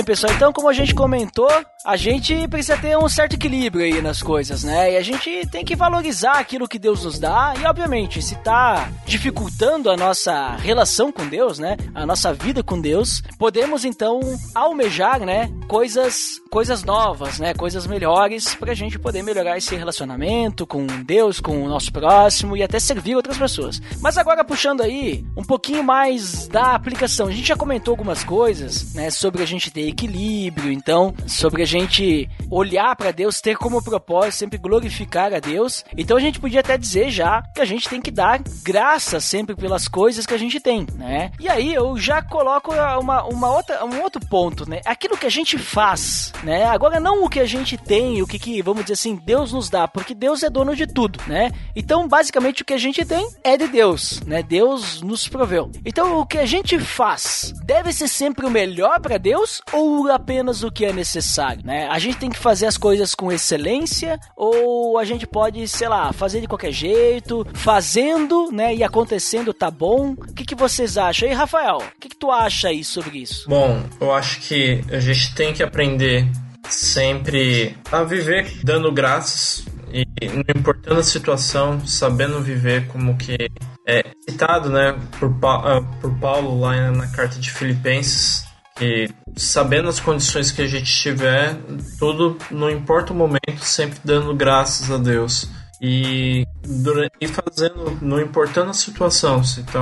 [0.06, 0.34] Pessoal.
[0.34, 1.50] Então, como a gente comentou,
[1.84, 4.94] a gente precisa ter um certo equilíbrio aí nas coisas, né?
[4.94, 7.54] E a gente tem que valorizar aquilo que Deus nos dá.
[7.60, 11.76] E, obviamente, se tá dificultando a nossa relação com Deus, né?
[11.94, 14.20] A nossa vida com Deus, podemos então
[14.54, 15.52] almejar, né?
[15.68, 17.54] Coisas, coisas novas, né?
[17.54, 22.64] Coisas melhores pra gente poder melhorar esse relacionamento com Deus, com o nosso próximo e
[22.64, 23.82] até servir outras pessoas.
[24.02, 27.28] Mas agora puxando aí um pouquinho mais da aplicação.
[27.28, 29.10] A gente já comentou algumas coisas, né?
[29.10, 34.40] Sobre a gente ter equilíbrio, então, sobre a gente olhar para Deus, ter como propósito
[34.40, 35.86] sempre glorificar a Deus.
[35.98, 39.56] Então a gente podia até dizer já que a gente tem que dar graça sempre
[39.56, 41.32] pelas coisas que a gente tem, né?
[41.40, 44.82] E aí eu já coloco uma, uma outra, um outro ponto, né?
[44.86, 46.66] Aquilo que a gente faz, né?
[46.66, 49.70] Agora não o que a gente tem, o que, que vamos dizer assim, Deus nos
[49.70, 51.52] dá, porque Deus é dono de tudo, né?
[51.76, 54.44] Então basicamente o que a gente tem é de Deus, né?
[54.44, 55.72] Deus nos proveu.
[55.86, 60.64] Então o que a gente faz deve ser sempre o melhor para Deus ou apenas
[60.64, 61.88] o que é necessário, né?
[61.88, 66.12] A gente tem que fazer as coisas com excelência ou a gente pode, sei lá,
[66.14, 70.12] fazer de qualquer jeito, fazendo, né, e acontecendo tá bom.
[70.12, 71.28] O que, que vocês acham?
[71.28, 73.50] E Rafael, o que, que tu acha aí sobre isso?
[73.50, 76.28] Bom, eu acho que a gente tem que aprender
[76.70, 83.50] sempre a viver dando graças e não importando a situação, sabendo viver como que
[83.88, 88.45] é citado, né, por, ah, por Paulo lá na carta de Filipenses,
[88.76, 91.58] que sabendo as condições que a gente tiver,
[91.98, 95.50] tudo, não importa o momento, sempre dando graças a Deus.
[95.82, 99.82] E, durante, e fazendo, não importando a situação, se tá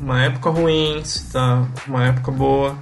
[0.00, 2.76] uma época ruim, se tá uma época boa,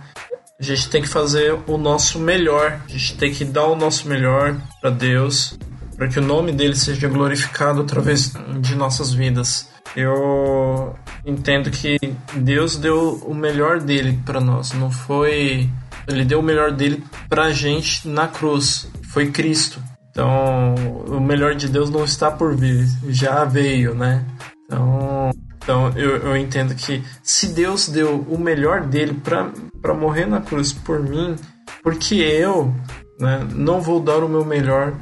[0.58, 4.06] a gente tem que fazer o nosso melhor, a gente tem que dar o nosso
[4.08, 5.58] melhor para Deus,
[6.00, 9.68] para que o nome dele seja glorificado através de nossas vidas.
[9.94, 11.98] Eu entendo que
[12.36, 15.68] Deus deu o melhor dele para nós, não foi.
[16.08, 19.78] Ele deu o melhor dele pra gente na cruz, foi Cristo.
[20.10, 20.74] Então,
[21.06, 24.24] o melhor de Deus não está por vir, já veio, né?
[24.64, 30.40] Então, então eu, eu entendo que se Deus deu o melhor dele para morrer na
[30.40, 31.36] cruz por mim,
[31.82, 32.74] porque eu
[33.18, 34.94] né, não vou dar o meu melhor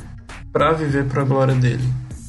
[0.58, 1.84] para viver para a glória dele.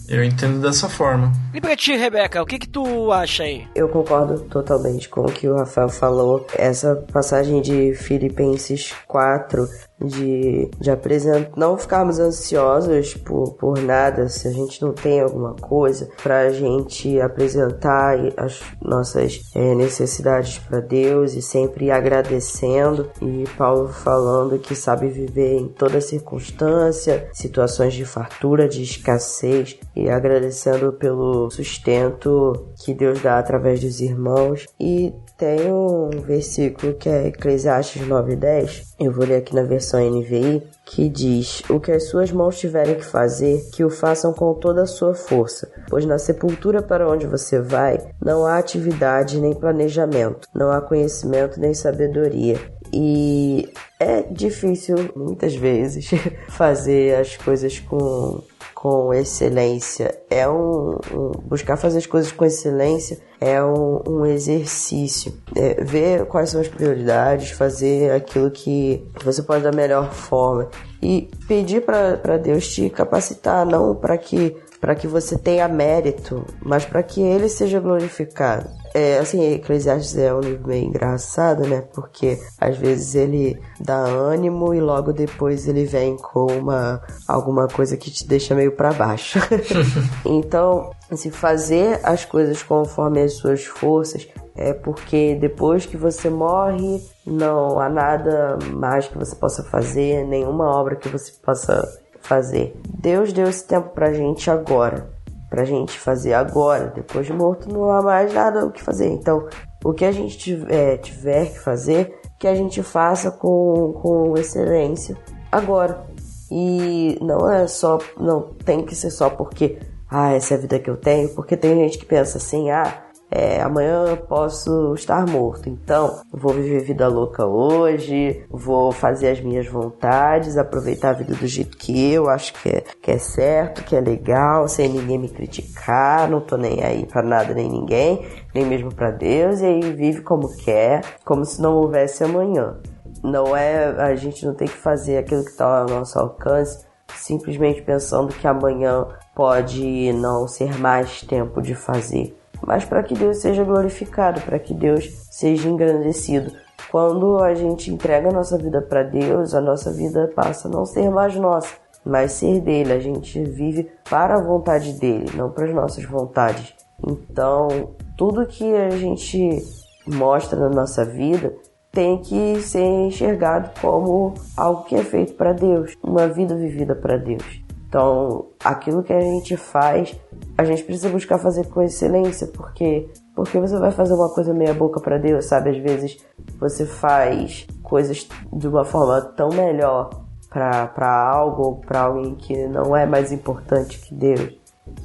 [0.07, 1.31] Eu entendo dessa forma.
[1.51, 3.67] E pra ti, Rebeca, o que que tu acha aí?
[3.75, 6.45] Eu concordo totalmente com o que o Rafael falou.
[6.55, 9.67] Essa passagem de Filipenses 4,
[10.01, 15.53] de, de apresentar, não ficarmos ansiosos por, por nada, se a gente não tem alguma
[15.55, 23.09] coisa, pra gente apresentar as nossas é, necessidades para Deus e sempre agradecendo.
[23.21, 30.09] E Paulo falando que sabe viver em toda circunstância, situações de fartura, de escassez, e
[30.09, 34.65] agradecendo pelo sustento que Deus dá através dos irmãos.
[34.79, 40.61] E tem um versículo que é Eclesiastes 9:10, eu vou ler aqui na versão NVI,
[40.85, 44.83] que diz: O que as suas mãos tiverem que fazer, que o façam com toda
[44.83, 50.49] a sua força, pois na sepultura para onde você vai, não há atividade nem planejamento,
[50.53, 52.57] não há conhecimento nem sabedoria.
[52.91, 56.09] E é difícil muitas vezes
[56.49, 58.41] fazer as coisas com
[58.81, 60.17] com excelência.
[60.29, 65.33] É um, um, buscar fazer as coisas com excelência é um, um exercício.
[65.53, 70.69] É, ver quais são as prioridades fazer aquilo que você pode da melhor forma.
[71.01, 76.85] E pedir para Deus te capacitar não para que para que você tenha mérito mas
[76.85, 81.83] para que Ele seja glorificado é, assim, Eclesiastes é um livro meio engraçado, né?
[81.93, 87.95] Porque às vezes ele dá ânimo e logo depois ele vem com uma alguma coisa
[87.95, 89.39] que te deixa meio para baixo.
[90.25, 97.01] então, se fazer as coisas conforme as suas forças é porque depois que você morre,
[97.25, 101.87] não há nada mais que você possa fazer, nenhuma obra que você possa
[102.21, 102.75] fazer.
[102.87, 107.89] Deus deu esse tempo pra gente agora pra gente fazer agora, depois de morto, não
[107.89, 109.07] há mais nada o que fazer.
[109.07, 109.47] Então,
[109.83, 115.17] o que a gente tiver, tiver que fazer, que a gente faça com, com excelência
[115.51, 116.05] agora.
[116.51, 120.79] E não é só, não tem que ser só porque, ah, essa é a vida
[120.79, 125.27] que eu tenho, porque tem gente que pensa assim, ah, é, amanhã eu posso estar
[125.27, 125.69] morto.
[125.69, 131.47] Então, vou viver vida louca hoje, vou fazer as minhas vontades, aproveitar a vida do
[131.47, 135.29] jeito que eu acho que é, que é certo, que é legal, sem ninguém me
[135.29, 139.81] criticar, não tô nem aí pra nada nem ninguém, nem mesmo para Deus, e aí
[139.93, 142.77] vive como quer, como se não houvesse amanhã.
[143.23, 147.81] Não é, a gente não tem que fazer aquilo que está ao nosso alcance simplesmente
[147.81, 153.63] pensando que amanhã pode não ser mais tempo de fazer, mas para que Deus seja
[153.63, 156.51] glorificado, para que Deus seja engrandecido.
[156.91, 160.85] Quando a gente entrega a nossa vida para Deus, a nossa vida passa a não
[160.85, 162.93] ser mais nossa, mas ser dele.
[162.93, 166.73] A gente vive para a vontade dele, não para as nossas vontades.
[167.05, 169.63] Então, tudo que a gente
[170.07, 171.53] mostra na nossa vida
[171.91, 177.17] tem que ser enxergado como algo que é feito para Deus, uma vida vivida para
[177.17, 177.58] Deus.
[177.89, 180.15] Então, aquilo que a gente faz,
[180.55, 184.73] a gente precisa buscar fazer com excelência, porque porque você vai fazer uma coisa meia
[184.73, 185.71] boca para Deus, sabe?
[185.71, 186.17] Às vezes
[186.59, 190.09] você faz coisas de uma forma tão melhor
[190.49, 194.53] para algo ou para alguém que não é mais importante que Deus.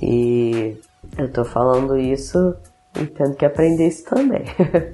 [0.03, 0.76] E
[1.16, 2.55] eu tô falando isso
[3.01, 4.45] Entendo que aprender isso também.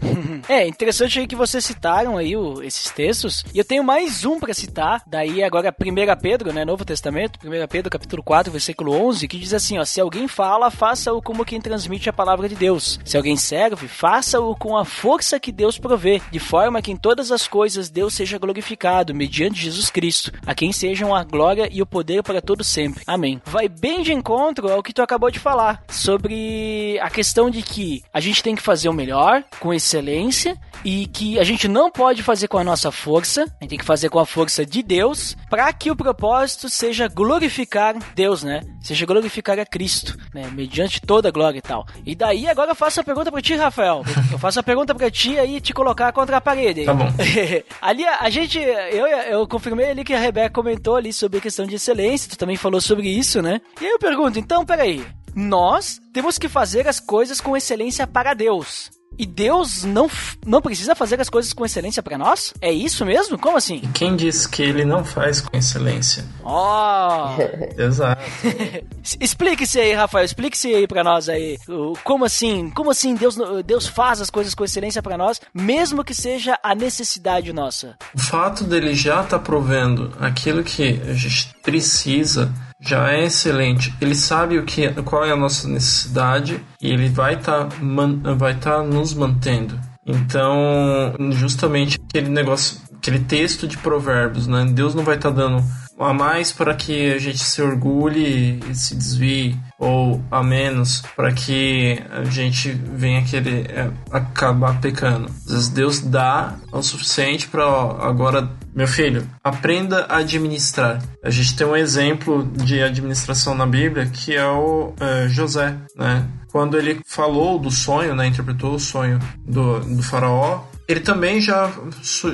[0.48, 3.44] é, interessante aí que vocês citaram aí o, esses textos.
[3.54, 5.02] E eu tenho mais um para citar.
[5.06, 6.64] Daí agora 1 Pedro, né?
[6.64, 9.84] Novo Testamento, 1 Pedro capítulo 4, versículo 11, que diz assim, ó.
[9.84, 12.98] Se alguém fala, faça-o como quem transmite a palavra de Deus.
[13.04, 16.20] Se alguém serve, faça-o com a força que Deus provê.
[16.30, 20.32] De forma que em todas as coisas Deus seja glorificado, mediante Jesus Cristo.
[20.46, 23.02] A quem sejam a glória e o poder para todo sempre.
[23.06, 23.40] Amém.
[23.44, 25.82] Vai bem de encontro ao que tu acabou de falar.
[25.88, 31.06] Sobre a questão de que a gente tem que fazer o melhor, com excelência, e
[31.06, 34.08] que a gente não pode fazer com a nossa força, a gente tem que fazer
[34.08, 38.60] com a força de Deus, para que o propósito seja glorificar Deus, né?
[38.80, 40.50] Seja glorificar a Cristo, né?
[40.52, 41.86] Mediante toda a glória e tal.
[42.04, 44.02] E daí agora eu faço a pergunta para ti, Rafael.
[44.30, 46.84] Eu faço a pergunta para ti aí te colocar contra a parede.
[46.84, 47.08] Tá bom.
[47.80, 51.66] ali a gente, eu, eu confirmei ali que a Rebeca comentou ali sobre a questão
[51.66, 53.60] de excelência, tu também falou sobre isso, né?
[53.80, 55.04] E aí eu pergunto, então, peraí,
[55.34, 58.90] nós temos que fazer as coisas com excelência para Deus.
[59.18, 60.08] E Deus não,
[60.46, 62.54] não precisa fazer as coisas com excelência para nós?
[62.60, 63.38] É isso mesmo?
[63.38, 63.80] Como assim?
[63.82, 66.24] E quem disse que ele não faz com excelência?
[66.42, 67.36] Oh!
[67.76, 68.22] Exato.
[69.20, 71.58] Explique-se aí, Rafael, explique-se aí para nós aí.
[72.04, 72.70] Como assim?
[72.70, 76.74] Como assim Deus, Deus faz as coisas com excelência para nós, mesmo que seja a
[76.74, 77.96] necessidade nossa?
[78.14, 83.94] O fato dele já estar tá provendo aquilo que a gente precisa já é excelente.
[84.00, 88.54] Ele sabe o que, qual é a nossa necessidade e ele vai estar tá, vai
[88.54, 89.78] tá nos mantendo.
[90.06, 94.64] Então, justamente aquele negócio, aquele texto de provérbios, né?
[94.64, 95.62] Deus não vai estar tá dando
[96.06, 101.30] a mais para que a gente se orgulhe e se desvie, ou a menos para
[101.30, 105.26] que a gente venha querer é, acabar pecando.
[105.26, 111.02] Às vezes Deus dá o suficiente para agora, meu filho, aprenda a administrar.
[111.22, 116.26] A gente tem um exemplo de administração na Bíblia que é o é, José, né?
[116.50, 121.70] Quando ele falou do sonho, né, interpretou o sonho do, do faraó, ele também já,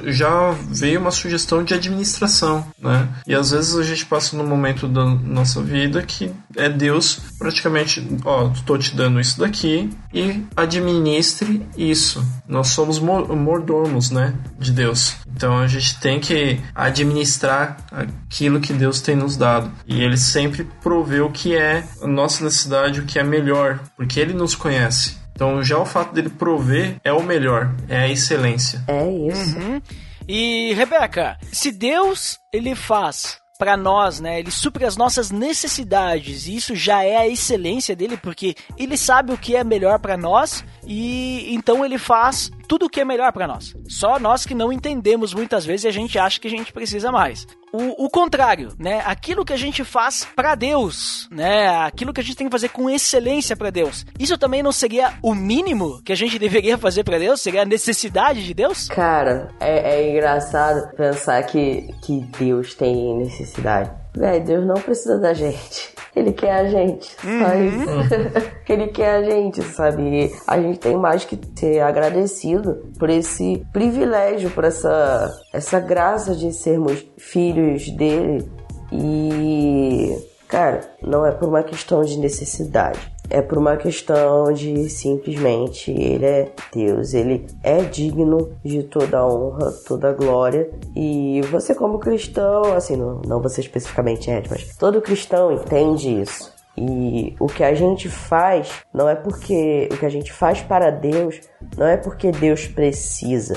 [0.06, 3.08] já veio uma sugestão de administração, né?
[3.26, 8.06] E às vezes a gente passa num momento da nossa vida que é Deus praticamente,
[8.24, 12.24] ó, estou te dando isso daqui e administre isso.
[12.48, 15.16] Nós somos mordomos, né, de Deus.
[15.26, 19.70] Então a gente tem que administrar aquilo que Deus tem nos dado.
[19.86, 24.18] E ele sempre provê o que é a nossa necessidade, o que é melhor, porque
[24.18, 25.25] ele nos conhece.
[25.36, 28.82] Então já o fato dele prover é o melhor, é a excelência.
[28.88, 29.58] É isso.
[29.58, 29.82] Uhum.
[30.26, 34.38] E Rebeca, se Deus ele faz para nós, né?
[34.38, 39.32] Ele supre as nossas necessidades e isso já é a excelência dele, porque ele sabe
[39.32, 43.32] o que é melhor para nós e então ele faz tudo o que é melhor
[43.32, 43.74] para nós.
[43.88, 47.12] Só nós que não entendemos muitas vezes e a gente acha que a gente precisa
[47.12, 47.46] mais.
[47.76, 49.02] O, o contrário, né?
[49.04, 51.68] Aquilo que a gente faz para Deus, né?
[51.68, 54.06] Aquilo que a gente tem que fazer com excelência para Deus.
[54.18, 57.42] Isso também não seria o mínimo que a gente deveria fazer para Deus?
[57.42, 58.88] Seria a necessidade de Deus?
[58.88, 63.90] Cara, é, é engraçado pensar que, que Deus tem necessidade.
[64.16, 65.94] Véi, Deus não precisa da gente.
[66.14, 67.66] Ele quer a gente, só uhum.
[67.66, 68.50] isso.
[68.66, 70.02] ele quer a gente, sabe?
[70.02, 76.34] E a gente tem mais que ser agradecido por esse privilégio, por essa, essa graça
[76.34, 78.50] de sermos filhos dele.
[78.90, 80.16] E,
[80.48, 82.98] cara, não é por uma questão de necessidade
[83.30, 89.26] é por uma questão de simplesmente ele é Deus, ele é digno de toda a
[89.26, 90.70] honra, toda a glória.
[90.94, 96.54] E você, como cristão, assim, não, não você especificamente é, mas todo cristão entende isso.
[96.78, 100.90] E o que a gente faz não é porque o que a gente faz para
[100.90, 101.40] Deus
[101.76, 103.54] não é porque Deus precisa,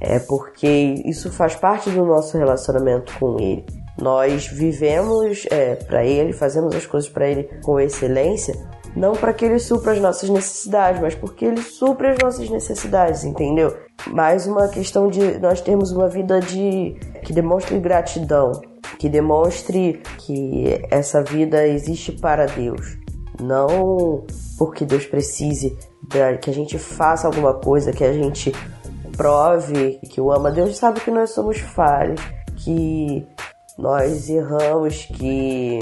[0.00, 0.66] é porque
[1.04, 3.64] isso faz parte do nosso relacionamento com Ele.
[4.00, 8.54] Nós vivemos é, para Ele, fazemos as coisas para Ele com excelência,
[8.96, 13.22] não para que Ele supra as nossas necessidades, mas porque Ele supra as nossas necessidades,
[13.24, 13.76] entendeu?
[14.06, 18.52] Mais uma questão de nós termos uma vida de que demonstre gratidão,
[18.98, 22.96] que demonstre que essa vida existe para Deus,
[23.38, 24.24] não
[24.58, 25.76] porque Deus precise
[26.40, 28.52] que a gente faça alguma coisa, que a gente
[29.16, 30.50] prove que o ama.
[30.50, 32.20] Deus sabe que nós somos falhos,
[32.56, 33.26] que
[33.78, 35.80] nós erramos, que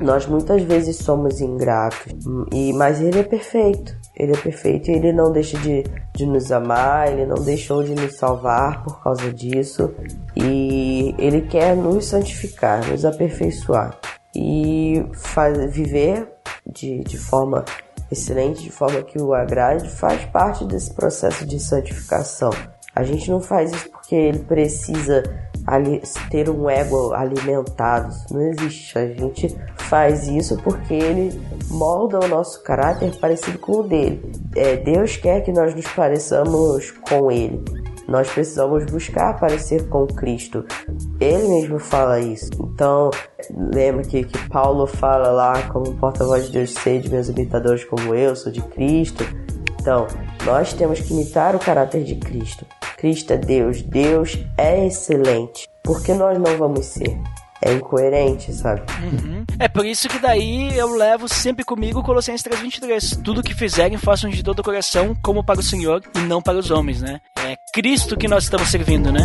[0.00, 2.12] nós muitas vezes somos ingratos,
[2.52, 3.96] e mas Ele é perfeito.
[4.16, 5.84] Ele é perfeito e Ele não deixa de,
[6.14, 9.92] de nos amar, Ele não deixou de nos salvar por causa disso.
[10.36, 13.98] E Ele quer nos santificar, nos aperfeiçoar
[14.34, 16.28] e faz, viver
[16.66, 17.64] de, de forma
[18.10, 22.50] excelente, de forma que o agrade, faz parte desse processo de santificação.
[22.94, 25.22] A gente não faz isso porque ele precisa
[25.66, 28.14] ali, ter um ego alimentado.
[28.30, 28.98] Não existe.
[28.98, 31.40] A gente faz isso porque ele
[31.70, 34.32] molda o nosso caráter parecido com o dele.
[34.54, 37.62] É, Deus quer que nós nos pareçamos com ele.
[38.06, 40.64] Nós precisamos buscar parecer com Cristo.
[41.18, 42.50] Ele mesmo fala isso.
[42.60, 43.10] Então,
[43.50, 48.36] lembra que, que Paulo fala lá, como porta-voz de Deus, sede meus imitadores como eu,
[48.36, 49.24] sou de Cristo.
[49.80, 50.06] Então,
[50.44, 52.66] nós temos que imitar o caráter de Cristo.
[53.04, 55.68] Cristo é Deus, Deus é excelente.
[55.82, 57.20] Por que nós não vamos ser?
[57.60, 58.80] É incoerente, sabe?
[59.02, 59.44] Uhum.
[59.58, 63.22] É por isso que daí eu levo sempre comigo Colossenses 3.23.
[63.22, 66.56] Tudo que fizerem, façam de todo o coração, como para o Senhor e não para
[66.56, 67.20] os homens, né?
[67.40, 69.20] É Cristo que nós estamos servindo, né?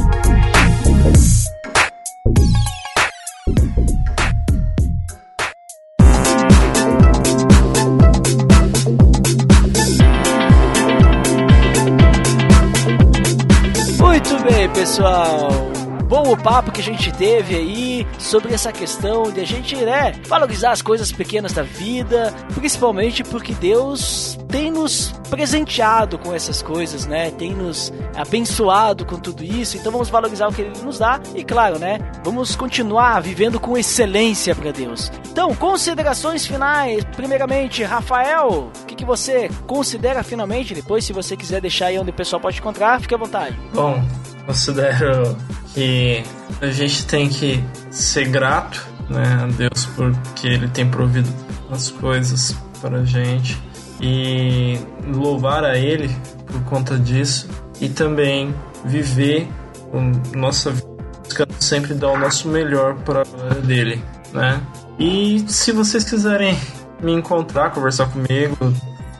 [14.90, 15.70] Pessoal
[16.10, 20.12] bom o papo que a gente teve aí sobre essa questão de a gente, né,
[20.28, 27.06] valorizar as coisas pequenas da vida, principalmente porque Deus tem nos presenteado com essas coisas,
[27.06, 27.30] né?
[27.30, 29.78] Tem nos abençoado com tudo isso.
[29.78, 33.78] Então vamos valorizar o que ele nos dá e claro, né, vamos continuar vivendo com
[33.78, 35.12] excelência para Deus.
[35.32, 37.06] Então, considerações finais.
[37.16, 40.74] Primeiramente, Rafael, o que, que você considera finalmente?
[40.74, 43.58] Depois, se você quiser deixar aí onde o pessoal pode encontrar, fique à vontade.
[43.74, 44.04] Bom,
[44.50, 45.38] considero
[45.76, 46.24] que
[46.60, 51.30] a gente tem que ser grato né, a Deus porque Ele tem provido
[51.70, 53.62] as coisas para a gente
[54.02, 56.10] e louvar a Ele
[56.48, 57.48] por conta disso
[57.80, 58.52] e também
[58.84, 59.48] viver
[59.94, 60.90] a nossa vida
[61.24, 64.60] buscando sempre dar o nosso melhor para a dele, né?
[64.98, 66.58] E se vocês quiserem
[67.00, 68.58] me encontrar, conversar comigo,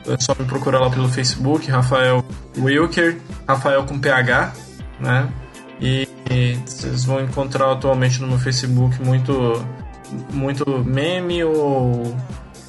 [0.08, 2.26] é só me procurar lá pelo Facebook, Rafael
[2.58, 4.54] Wilker, Rafael com PH,
[5.00, 5.30] né?
[5.82, 9.66] E, e vocês vão encontrar atualmente no meu Facebook muito,
[10.32, 12.16] muito meme ou,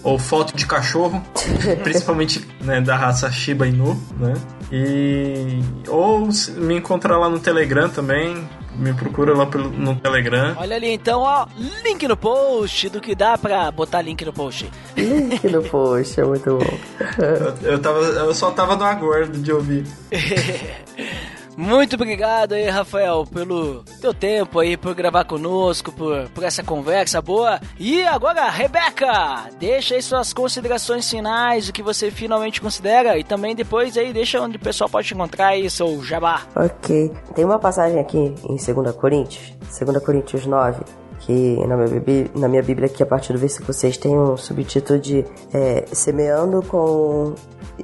[0.03, 1.23] ou foto de cachorro,
[1.83, 4.35] principalmente né, da raça Shiba Inu, né?
[4.73, 10.55] E ou me encontrar lá no Telegram também, me procura lá pelo, no Telegram.
[10.57, 11.47] Olha ali então, ó,
[11.85, 14.71] link no post do que dá pra botar link no post.
[14.97, 16.79] Link no post, é muito bom.
[17.19, 19.85] eu, eu, tava, eu só tava no aguardo de ouvir.
[21.57, 27.21] Muito obrigado aí, Rafael, pelo teu tempo aí, por gravar conosco, por, por essa conversa
[27.21, 27.61] boa.
[27.79, 33.55] E agora, Rebeca, deixa aí suas considerações finais, o que você finalmente considera, e também
[33.55, 36.43] depois aí deixa onde o pessoal pode te encontrar aí, seu jabá.
[36.57, 37.13] Ok.
[37.35, 40.83] Tem uma passagem aqui em 2 Coríntios, 2 Coríntios 9,
[41.21, 44.37] que na minha, Bíblia, na minha Bíblia aqui a partir do versículo 6 tem um
[44.37, 47.35] subtítulo de é, Semeando com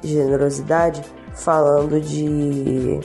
[0.03, 1.03] generosidade,
[1.35, 3.01] falando de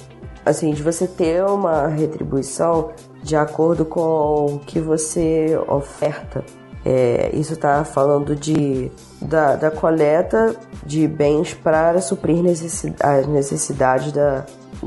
[0.46, 2.92] assim, de você ter uma retribuição
[3.24, 6.44] de acordo com o que você oferta.
[6.84, 14.12] É, isso está falando de, da, da, coleta de bens para suprir necessidade, as necessidades
[14.12, 14.46] da,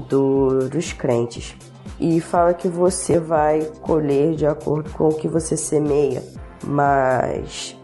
[0.09, 1.55] do, dos crentes.
[2.01, 6.23] E fala que você vai colher de acordo com o que você semeia.
[6.67, 7.79] Mas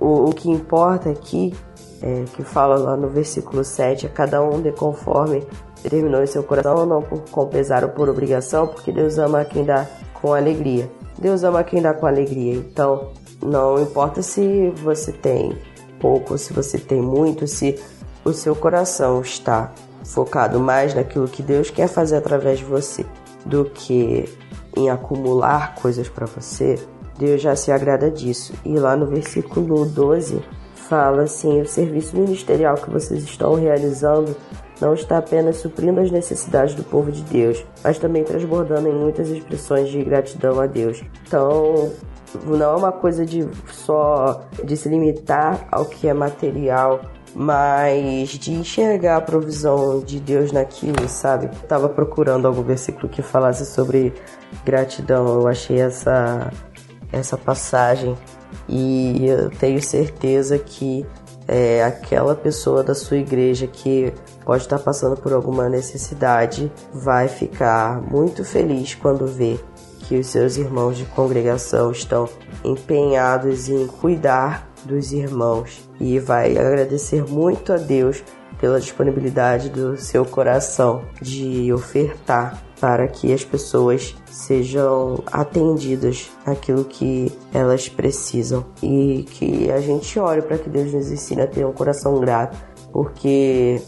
[0.00, 1.54] o, o que importa aqui,
[2.00, 5.46] é, que fala lá no versículo 7, é cada um de conforme
[5.82, 9.64] determinou em seu coração, não por, com pesar ou por obrigação, porque Deus ama quem
[9.64, 10.90] dá com alegria.
[11.18, 12.54] Deus ama quem dá com alegria.
[12.54, 13.12] Então,
[13.42, 15.56] não importa se você tem
[15.98, 17.78] pouco, se você tem muito, se
[18.24, 19.72] o seu coração está
[20.04, 23.04] focado mais naquilo que Deus quer fazer através de você
[23.44, 24.28] do que
[24.76, 26.78] em acumular coisas para você,
[27.18, 28.54] Deus já se agrada disso.
[28.64, 30.42] E lá no versículo 12
[30.74, 34.34] fala assim: o serviço ministerial que vocês estão realizando
[34.80, 39.28] não está apenas suprindo as necessidades do povo de Deus, mas também transbordando em muitas
[39.28, 41.02] expressões de gratidão a Deus.
[41.26, 41.92] Então,
[42.44, 47.00] não é uma coisa de só de se limitar ao que é material,
[47.34, 51.48] mas de enxergar a provisão de Deus naquilo, sabe?
[51.68, 54.12] Tava procurando algum versículo que falasse sobre
[54.64, 55.26] gratidão.
[55.40, 56.50] Eu achei essa
[57.12, 58.16] essa passagem
[58.68, 61.04] e eu tenho certeza que
[61.52, 68.00] é, aquela pessoa da sua igreja que pode estar passando por alguma necessidade vai ficar
[68.00, 69.58] muito feliz quando vê
[70.06, 72.28] que os seus irmãos de congregação estão
[72.64, 75.80] empenhados em cuidar dos irmãos.
[76.00, 78.22] E vai agradecer muito a Deus
[78.60, 87.32] pela disponibilidade do seu coração de ofertar para que as pessoas sejam atendidas aquilo que
[87.52, 91.72] elas precisam e que a gente ore para que Deus nos ensine a ter um
[91.72, 92.56] coração grato,
[92.92, 93.80] porque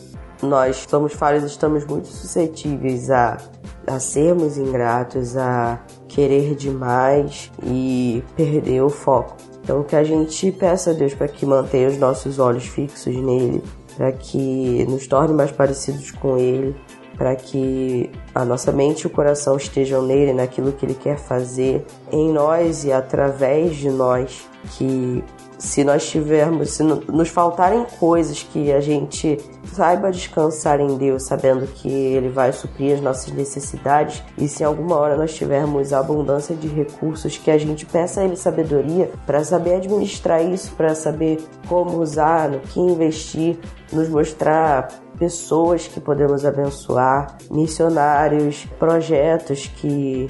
[0.42, 3.38] nós somos falhos, estamos muito suscetíveis a,
[3.86, 9.36] a sermos ingratos, a querer demais e perder o foco.
[9.62, 13.62] Então que a gente peça a Deus para que mantenha os nossos olhos fixos nele,
[13.96, 16.74] para que nos torne mais parecidos com ele,
[17.16, 21.84] para que a nossa mente e o coração estejam nele, naquilo que ele quer fazer
[22.10, 25.22] em nós e através de nós, que
[25.62, 29.38] se nós tivermos, se nos faltarem coisas que a gente
[29.72, 34.66] saiba descansar em Deus, sabendo que Ele vai suprir as nossas necessidades, e se em
[34.66, 39.44] alguma hora nós tivermos abundância de recursos, que a gente peça a Ele sabedoria para
[39.44, 43.56] saber administrar isso, para saber como usar, no que investir,
[43.92, 50.28] nos mostrar pessoas que podemos abençoar, missionários, projetos que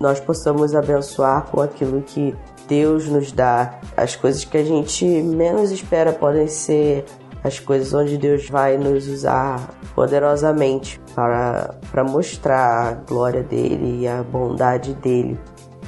[0.00, 2.34] nós possamos abençoar com aquilo que
[2.70, 3.80] Deus nos dá.
[3.96, 7.04] As coisas que a gente menos espera podem ser
[7.42, 14.08] as coisas onde Deus vai nos usar poderosamente para, para mostrar a glória dele e
[14.08, 15.36] a bondade dele.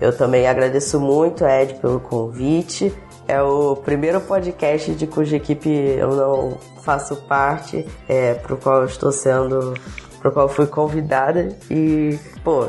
[0.00, 2.92] eu também agradeço muito a Ed pelo convite.
[3.26, 8.86] É o primeiro podcast de cuja equipe eu não faço parte, é, pro qual eu
[8.86, 9.74] estou sendo,
[10.20, 12.68] pro qual fui convidada e, pô,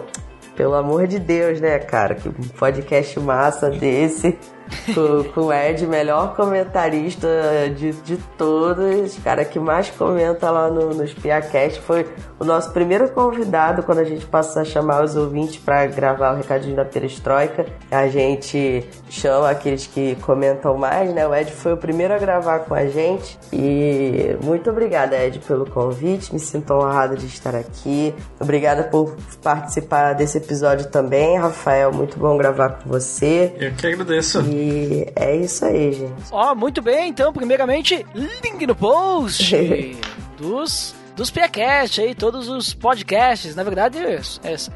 [0.55, 2.15] pelo amor de Deus, né, cara?
[2.15, 4.37] Que podcast massa desse
[4.93, 7.27] com, com o Ed, melhor comentarista
[7.75, 11.81] de, de todos, cara que mais comenta lá no, no Spiacast.
[11.81, 12.05] Foi
[12.39, 16.37] o nosso primeiro convidado quando a gente passou a chamar os ouvintes para gravar o
[16.37, 17.65] Recadinho da Perestroika.
[17.91, 21.27] A gente chama aqueles que comentam mais, né?
[21.27, 23.37] O Ed foi o primeiro a gravar com a gente.
[23.51, 26.33] E muito obrigada, Ed, pelo convite.
[26.33, 28.13] Me sinto honrado de estar aqui.
[28.39, 31.91] Obrigada por participar desse episódio também, Rafael.
[31.91, 33.53] Muito bom gravar com você.
[33.57, 34.41] Eu que agradeço.
[34.41, 36.23] E e é isso aí, gente.
[36.31, 39.53] Ó, oh, muito bem, então, primeiramente, link no post
[40.39, 43.55] dos dos Piacast aí, todos os podcasts.
[43.55, 44.19] Na verdade, é,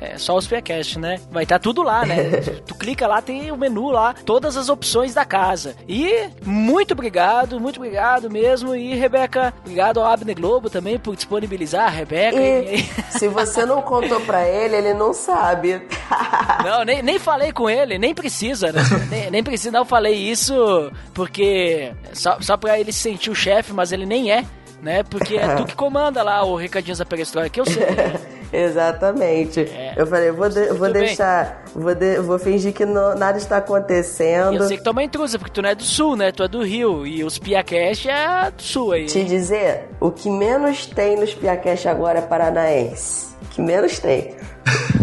[0.01, 1.19] é só os Piacast, né?
[1.31, 2.31] Vai estar tá tudo lá, né?
[2.65, 5.75] tu, clica lá, tem o menu lá, todas as opções da casa.
[5.87, 8.75] E muito obrigado, muito obrigado mesmo.
[8.75, 12.39] E Rebeca, obrigado ao Abner Globo também por disponibilizar a Rebeca.
[12.39, 12.83] E, e...
[13.11, 15.81] se você não contou pra ele, ele não sabe.
[16.63, 18.81] não, nem, nem falei com ele, nem precisa, né?
[19.09, 23.91] nem, nem precisa, não falei isso porque só, só pra ele sentir o chefe, mas
[23.91, 24.45] ele nem é
[24.81, 25.03] né?
[25.03, 27.85] Porque é tu que comanda lá o Recadinhos da Perestroika, que eu sei.
[28.51, 29.61] Exatamente.
[29.61, 29.93] É.
[29.95, 34.53] Eu falei, vou, de, vou deixar, vou, de, vou fingir que não, nada está acontecendo.
[34.53, 36.31] E eu sei que tu é uma intrusa, porque tu não é do sul, né?
[36.31, 37.05] Tu é do Rio.
[37.05, 39.05] E os Piacast é do sul aí.
[39.05, 43.29] Te dizer, o que menos tem nos Piacast agora é paranaense.
[43.43, 44.35] O que menos tem.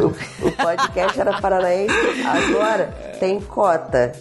[0.00, 0.06] o,
[0.46, 1.94] o podcast era paranaense,
[2.26, 2.86] agora
[3.20, 4.12] tem cota.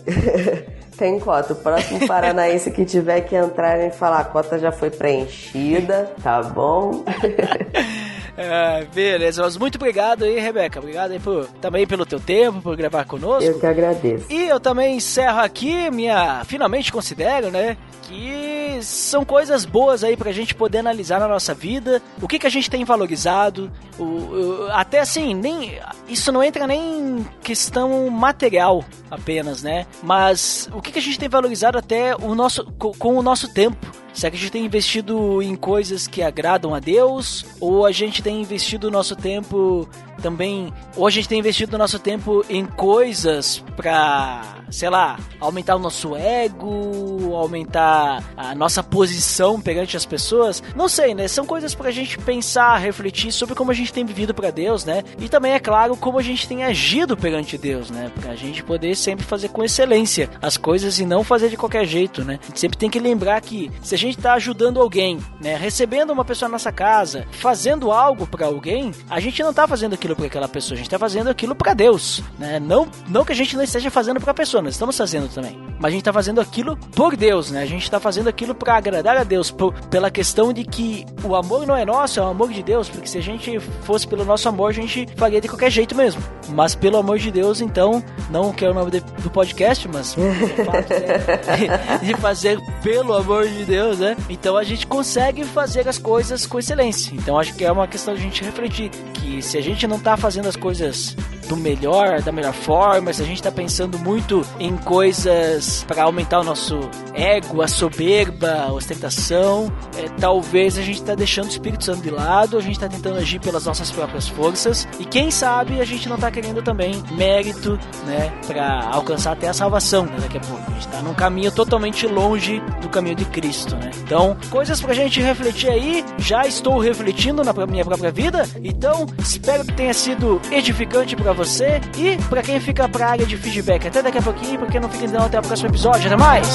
[0.98, 1.54] Tem cota.
[1.54, 6.42] O próximo paranaense que tiver que entrar e falar a cota já foi preenchida, tá
[6.42, 7.04] bom?
[8.38, 10.80] É, beleza, mas muito obrigado aí, Rebeca.
[10.80, 13.50] Obrigado aí por, também pelo teu tempo, por gravar conosco.
[13.50, 14.26] Eu que agradeço.
[14.30, 16.44] E eu também encerro aqui minha.
[16.46, 17.78] Finalmente considero, né?
[18.02, 22.02] Que são coisas boas aí pra gente poder analisar na nossa vida.
[22.22, 23.72] O que, que a gente tem valorizado.
[23.98, 25.80] O, o- até assim, nem.
[26.08, 29.88] Isso não entra nem em questão material apenas, né?
[30.04, 33.52] Mas o que, que a gente tem valorizado até o nosso, co- com o nosso
[33.54, 33.78] tempo.
[34.16, 37.46] Será que a gente tem investido em coisas que agradam a Deus?
[37.60, 39.88] Ou a gente tem investido o nosso tempo
[40.26, 40.74] também.
[40.98, 46.16] Ou a gente tem investido nosso tempo em coisas pra, sei lá, aumentar o nosso
[46.16, 50.64] ego, aumentar a nossa posição perante as pessoas?
[50.76, 51.28] Não sei, né?
[51.28, 55.04] São coisas pra gente pensar, refletir sobre como a gente tem vivido pra Deus, né?
[55.20, 58.12] E também, é claro, como a gente tem agido perante Deus, né?
[58.20, 62.26] Pra gente poder sempre fazer com excelência as coisas e não fazer de qualquer jeito,
[62.26, 62.40] né?
[62.42, 65.56] A gente sempre tem que lembrar que se a gente tá ajudando alguém, né?
[65.56, 69.94] Recebendo uma pessoa na nossa casa, fazendo algo pra alguém, a gente não tá fazendo
[69.94, 72.60] aquilo pra aquela pessoa, a gente tá fazendo aquilo pra Deus, né?
[72.60, 75.60] Não, não que a gente não esteja fazendo pra pessoa, nós estamos fazendo também.
[75.80, 77.62] Mas a gente tá fazendo aquilo por Deus, né?
[77.62, 81.36] A gente tá fazendo aquilo pra agradar a Deus, por- pela questão de que o
[81.36, 84.24] amor não é nosso, é o amor de Deus, porque se a gente fosse pelo
[84.24, 86.22] nosso amor, a gente faria de qualquer jeito mesmo.
[86.50, 90.16] Mas pelo amor de Deus, então, não que é o nome de- do podcast, mas
[90.16, 90.22] o
[90.66, 94.16] fato né, de fazer pelo amor de Deus, né?
[94.30, 97.14] Então a gente consegue fazer as coisas com excelência.
[97.14, 100.00] Então acho que é uma questão de a gente refletir que se a gente não
[100.06, 101.16] tá fazendo as coisas
[101.48, 106.40] do melhor, da melhor forma, se a gente tá pensando muito em coisas para aumentar
[106.40, 106.80] o nosso
[107.14, 112.10] ego, a soberba, a ostentação, é, talvez a gente tá deixando o Espírito Santo de
[112.10, 116.10] lado, a gente tá tentando agir pelas nossas próprias forças e quem sabe a gente
[116.10, 120.64] não tá querendo também mérito, né, para alcançar até a salvação né, daqui a pouco.
[120.70, 123.92] A gente tá num caminho totalmente longe do caminho de Cristo, né?
[124.04, 129.64] Então, coisas pra gente refletir aí, já estou refletindo na minha própria vida, então espero
[129.64, 133.88] que tenha sido edificante pra você e pra quem fica pra área de feedback.
[133.88, 136.08] Até daqui a pouquinho, porque não fica então até o próximo episódio.
[136.08, 136.48] Até mais!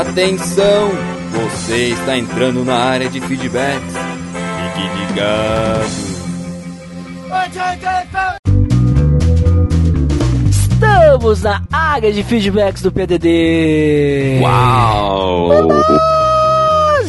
[0.00, 0.90] Atenção!
[1.32, 3.94] Você está entrando na área de feedbacks.
[4.74, 6.02] Fique ligado.
[10.60, 14.40] Estamos na área de feedbacks do PDD.
[14.42, 15.68] Uau!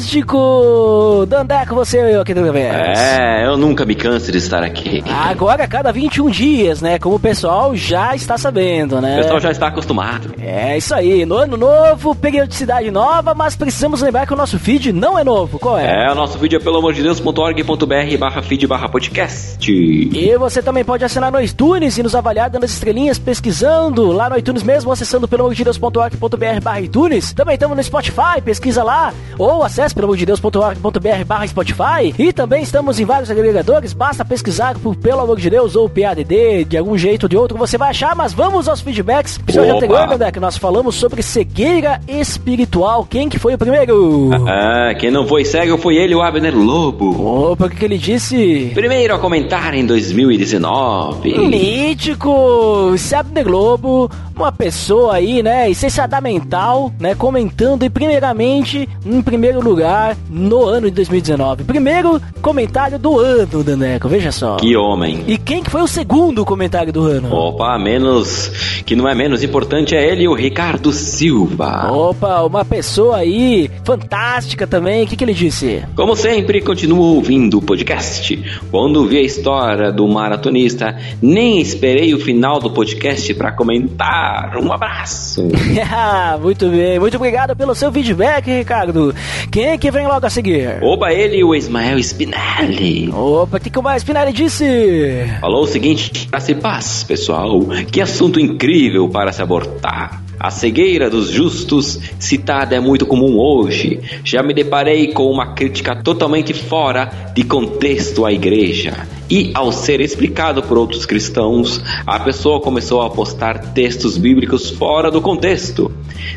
[0.04, 1.26] Fantástico!
[1.28, 2.74] Dandeco, você e eu aqui vez.
[3.00, 5.02] É, eu nunca me canso de estar aqui.
[5.08, 7.00] Agora, a cada 21 dias, né?
[7.00, 9.16] Como o pessoal já está sabendo, né?
[9.16, 10.34] O pessoal já está acostumado.
[10.40, 14.92] É isso aí, no ano novo, periodicidade nova, mas precisamos lembrar que o nosso feed
[14.92, 16.08] não é novo, qual é?
[16.08, 19.72] É, o nosso vídeo é pelo amor de Deus.org.br barra feed barra podcast.
[19.72, 24.30] E você também pode assinar no iTunes e nos avaliar dando as estrelinhas, pesquisando lá
[24.30, 27.32] no iTunes mesmo, acessando pelo amor de Deus.org.br barra iTunes.
[27.32, 32.14] Também estamos no Spotify, pesquisa lá, ou acesse pelo amor de Deus.org.br barra Spotify.
[32.18, 36.66] E também estamos em vários agregadores, basta pesquisar por pelo amor de Deus ou PADD,
[36.66, 39.38] de algum jeito ou de outro você vai achar, mas vamos aos feedbacks.
[39.38, 43.06] Episódio anterior, né, que nós falamos sobre cegueira espiritual.
[43.10, 44.32] Quem que foi o primeiro?
[44.46, 47.52] Ah, quem não foi cego foi ele, o Abner Lobo.
[47.52, 48.72] Opa, o que, que ele disse?
[48.74, 51.38] Primeiro a comentar em 2019.
[51.48, 52.94] Mítico!
[53.16, 59.83] Abner Globo, uma pessoa aí, né, licenciada mental, né, comentando e primeiramente, em primeiro lugar,
[60.30, 61.64] no ano de 2019.
[61.64, 64.58] Primeiro comentário do ano, Daneco, veja só.
[64.58, 65.24] Que homem.
[65.28, 67.34] E quem que foi o segundo comentário do ano?
[67.34, 68.82] Opa, menos.
[68.86, 71.92] Que não é menos importante é ele, o Ricardo Silva.
[71.92, 75.04] Opa, uma pessoa aí fantástica também.
[75.04, 75.84] O que, que ele disse?
[75.96, 78.62] Como sempre, continuo ouvindo o podcast.
[78.72, 84.58] Quando vi a história do maratonista, nem esperei o final do podcast para comentar.
[84.58, 85.48] Um abraço.
[86.42, 89.14] muito bem, muito obrigado pelo seu feedback, Ricardo.
[89.52, 90.78] Quem é que vem logo a seguir?
[90.82, 93.10] Oba, ele, o Ismael Spinelli.
[93.12, 95.26] Opa, o que, que o Spinelli disse?
[95.42, 97.60] Falou o seguinte: graça e paz, pessoal.
[97.92, 100.22] Que assunto incrível para se abortar.
[100.40, 104.00] A cegueira dos justos citada é muito comum hoje.
[104.24, 109.08] Já me deparei com uma crítica totalmente fora de contexto à igreja.
[109.30, 115.10] E ao ser explicado por outros cristãos, a pessoa começou a postar textos bíblicos fora
[115.10, 115.92] do contexto.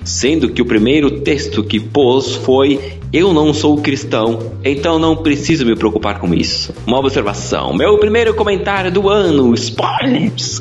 [0.04, 5.66] Sendo que o primeiro texto que pôs foi: Eu não sou cristão, então não preciso
[5.66, 6.72] me preocupar com isso.
[6.86, 10.60] Uma observação: meu primeiro comentário do ano, spoilers!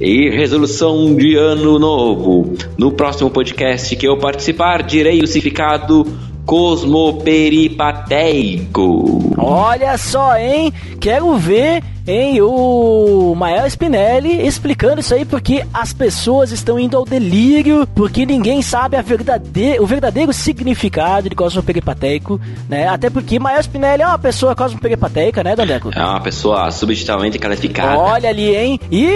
[0.00, 2.54] E resolução de ano novo.
[2.76, 6.06] No próximo podcast que eu participar, direi o significado
[6.44, 9.32] cosmoperipateico.
[9.36, 10.72] Olha só, hein?
[11.00, 12.40] Quero ver hein?
[12.42, 18.62] O Mael Spinelli explicando isso aí porque as pessoas estão indo ao delírio, porque ninguém
[18.62, 19.78] sabe a verdade...
[19.80, 22.88] o verdadeiro significado de cosmo peripateico, né?
[22.88, 25.90] Até porque Mael Spinelli é uma pessoa cosmo peripateica, né, Dandeco?
[25.94, 27.98] É uma pessoa substancialmente qualificada.
[27.98, 28.80] Olha ali, hein?
[28.90, 29.08] E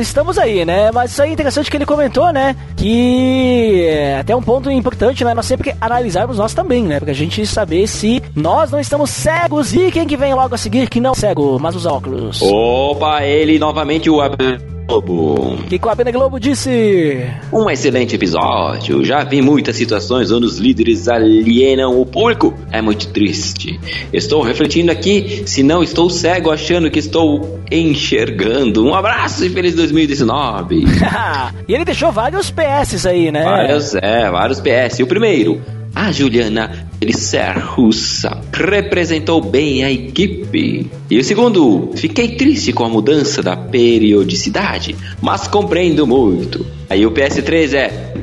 [0.00, 0.90] estamos aí, né?
[0.92, 2.56] Mas isso aí é interessante que ele comentou, né?
[2.76, 5.34] Que é até um ponto importante, né?
[5.34, 7.00] Nós sempre analisarmos nós também, né?
[7.00, 10.88] Pra gente saber se nós não estamos cegos e quem que vem logo a seguir
[10.88, 12.31] que não é cego, mas usa óculos.
[12.40, 14.20] Opa, ele novamente o
[14.86, 15.54] Globo.
[15.54, 17.24] O que, que o Abner Globo disse?
[17.52, 19.02] Um excelente episódio.
[19.04, 22.52] Já vi muitas situações onde os líderes alienam o público.
[22.70, 23.80] É muito triste.
[24.12, 28.84] Estou refletindo aqui se não estou cego achando que estou enxergando.
[28.84, 30.84] Um abraço e feliz 2019.
[31.66, 33.44] e ele deixou vários PS aí, né?
[33.44, 35.00] Vários, é, vários PS.
[35.00, 35.62] O primeiro,
[35.94, 40.90] a Juliana Elisser Russa representou bem a equipe.
[41.10, 46.64] E o segundo, fiquei triste com a mudança da periodicidade, mas compreendo muito.
[46.88, 48.14] Aí o PS3 é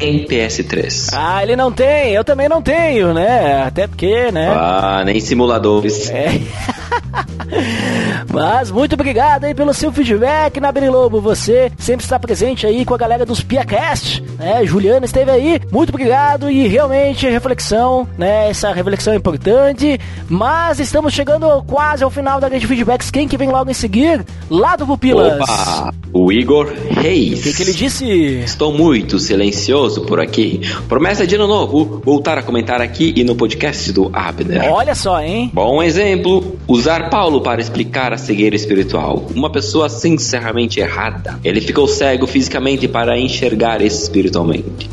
[0.00, 1.10] em PS3.
[1.12, 3.62] Ah, ele não tem, eu também não tenho, né?
[3.62, 4.48] Até porque, né?
[4.48, 6.10] Ah, nem simuladores.
[6.10, 6.40] É.
[8.32, 11.20] Mas muito obrigado aí pelo seu feedback, Nabri Lobo.
[11.20, 14.64] Você sempre está presente aí com a galera dos PiaCast, né?
[14.64, 15.60] Juliana esteve aí.
[15.70, 18.50] Muito obrigado e realmente reflexão, né?
[18.50, 19.98] Essa reflexão é importante.
[20.28, 23.10] Mas estamos chegando quase ao final da grande feedbacks.
[23.10, 24.24] Quem que vem logo em seguir?
[24.48, 25.40] Lá do Pupilas.
[25.40, 27.40] Opa, o Igor Reis.
[27.40, 28.04] O que, que ele disse?
[28.04, 30.60] Estou muito silencioso por aqui.
[30.88, 34.72] Promessa de ano novo, voltar a comentar aqui e no podcast do Abner.
[34.72, 35.50] Olha só, hein?
[35.52, 39.26] Bom exemplo, usar Paulo para explicar a cegueira espiritual.
[39.34, 41.40] Uma pessoa sinceramente errada.
[41.42, 44.88] Ele ficou cego fisicamente para enxergar espiritualmente.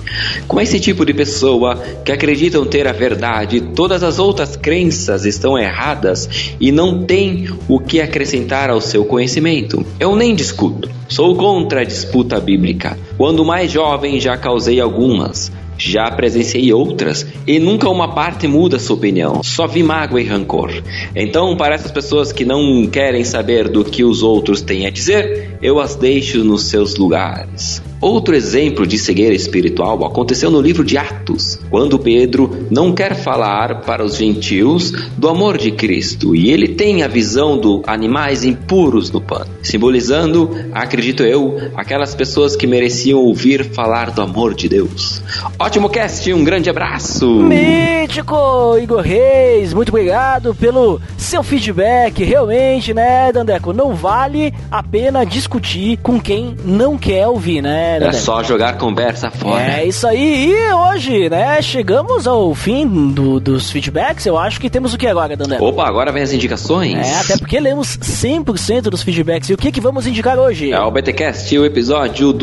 [0.48, 5.56] Com esse tipo de pessoa que acreditam ter a verdade, todas as outras crenças estão
[5.56, 6.28] erradas
[6.60, 9.86] e não tem o que acrescentar ao seu conhecimento.
[10.00, 10.90] Eu nem discuto.
[11.08, 12.98] Sou contra a disputa bíblica.
[13.18, 15.52] Quando mais jovem já causei algumas.
[15.78, 19.44] Já presenciei outras e nunca uma parte muda sua opinião.
[19.44, 20.72] Só vi mágoa e rancor.
[21.16, 25.58] Então, para essas pessoas que não querem saber do que os outros têm a dizer,
[25.62, 27.82] eu as deixo nos seus lugares.
[28.00, 33.82] Outro exemplo de cegueira espiritual aconteceu no livro de Atos, quando Pedro não quer falar
[33.82, 39.10] para os gentios do amor de Cristo e ele tem a visão dos animais impuros
[39.10, 45.22] no pano, simbolizando, acredito eu, aquelas pessoas que mereciam ouvir falar do amor de Deus.
[45.58, 47.28] Ótimo cast, um grande abraço!
[47.28, 52.24] Mítico Igor Reis, muito obrigado pelo seu feedback.
[52.24, 57.87] Realmente, né, Dandeco, não vale a pena discutir com quem não quer ouvir, né?
[57.96, 59.80] É só jogar conversa fora.
[59.80, 60.52] É isso aí.
[60.52, 64.26] E hoje, né, chegamos ao fim do, dos feedbacks.
[64.26, 65.58] Eu acho que temos o que agora, Dandé?
[65.60, 66.96] Opa, agora vem as indicações.
[66.96, 69.50] É, até porque lemos 100% dos feedbacks.
[69.50, 70.72] E o que, que vamos indicar hoje?
[70.72, 72.34] É o BTcast, o episódio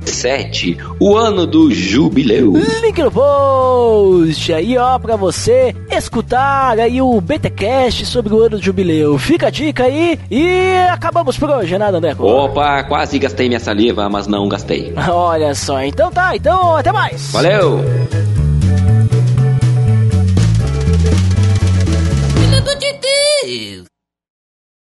[0.00, 2.52] 277, o ano do jubileu.
[2.82, 8.62] Link no post aí, ó, pra você escutar aí o BTcast sobre o ano do
[8.62, 9.18] jubileu.
[9.18, 12.24] Fica a dica aí e acabamos por hoje, né, Dandeco?
[12.24, 14.92] Opa, quase gastei minha saliva, mas não gastei.
[15.08, 17.30] Olha só, então tá, então até mais.
[17.32, 17.80] Valeu!
[22.34, 23.79] Filho do de Deus!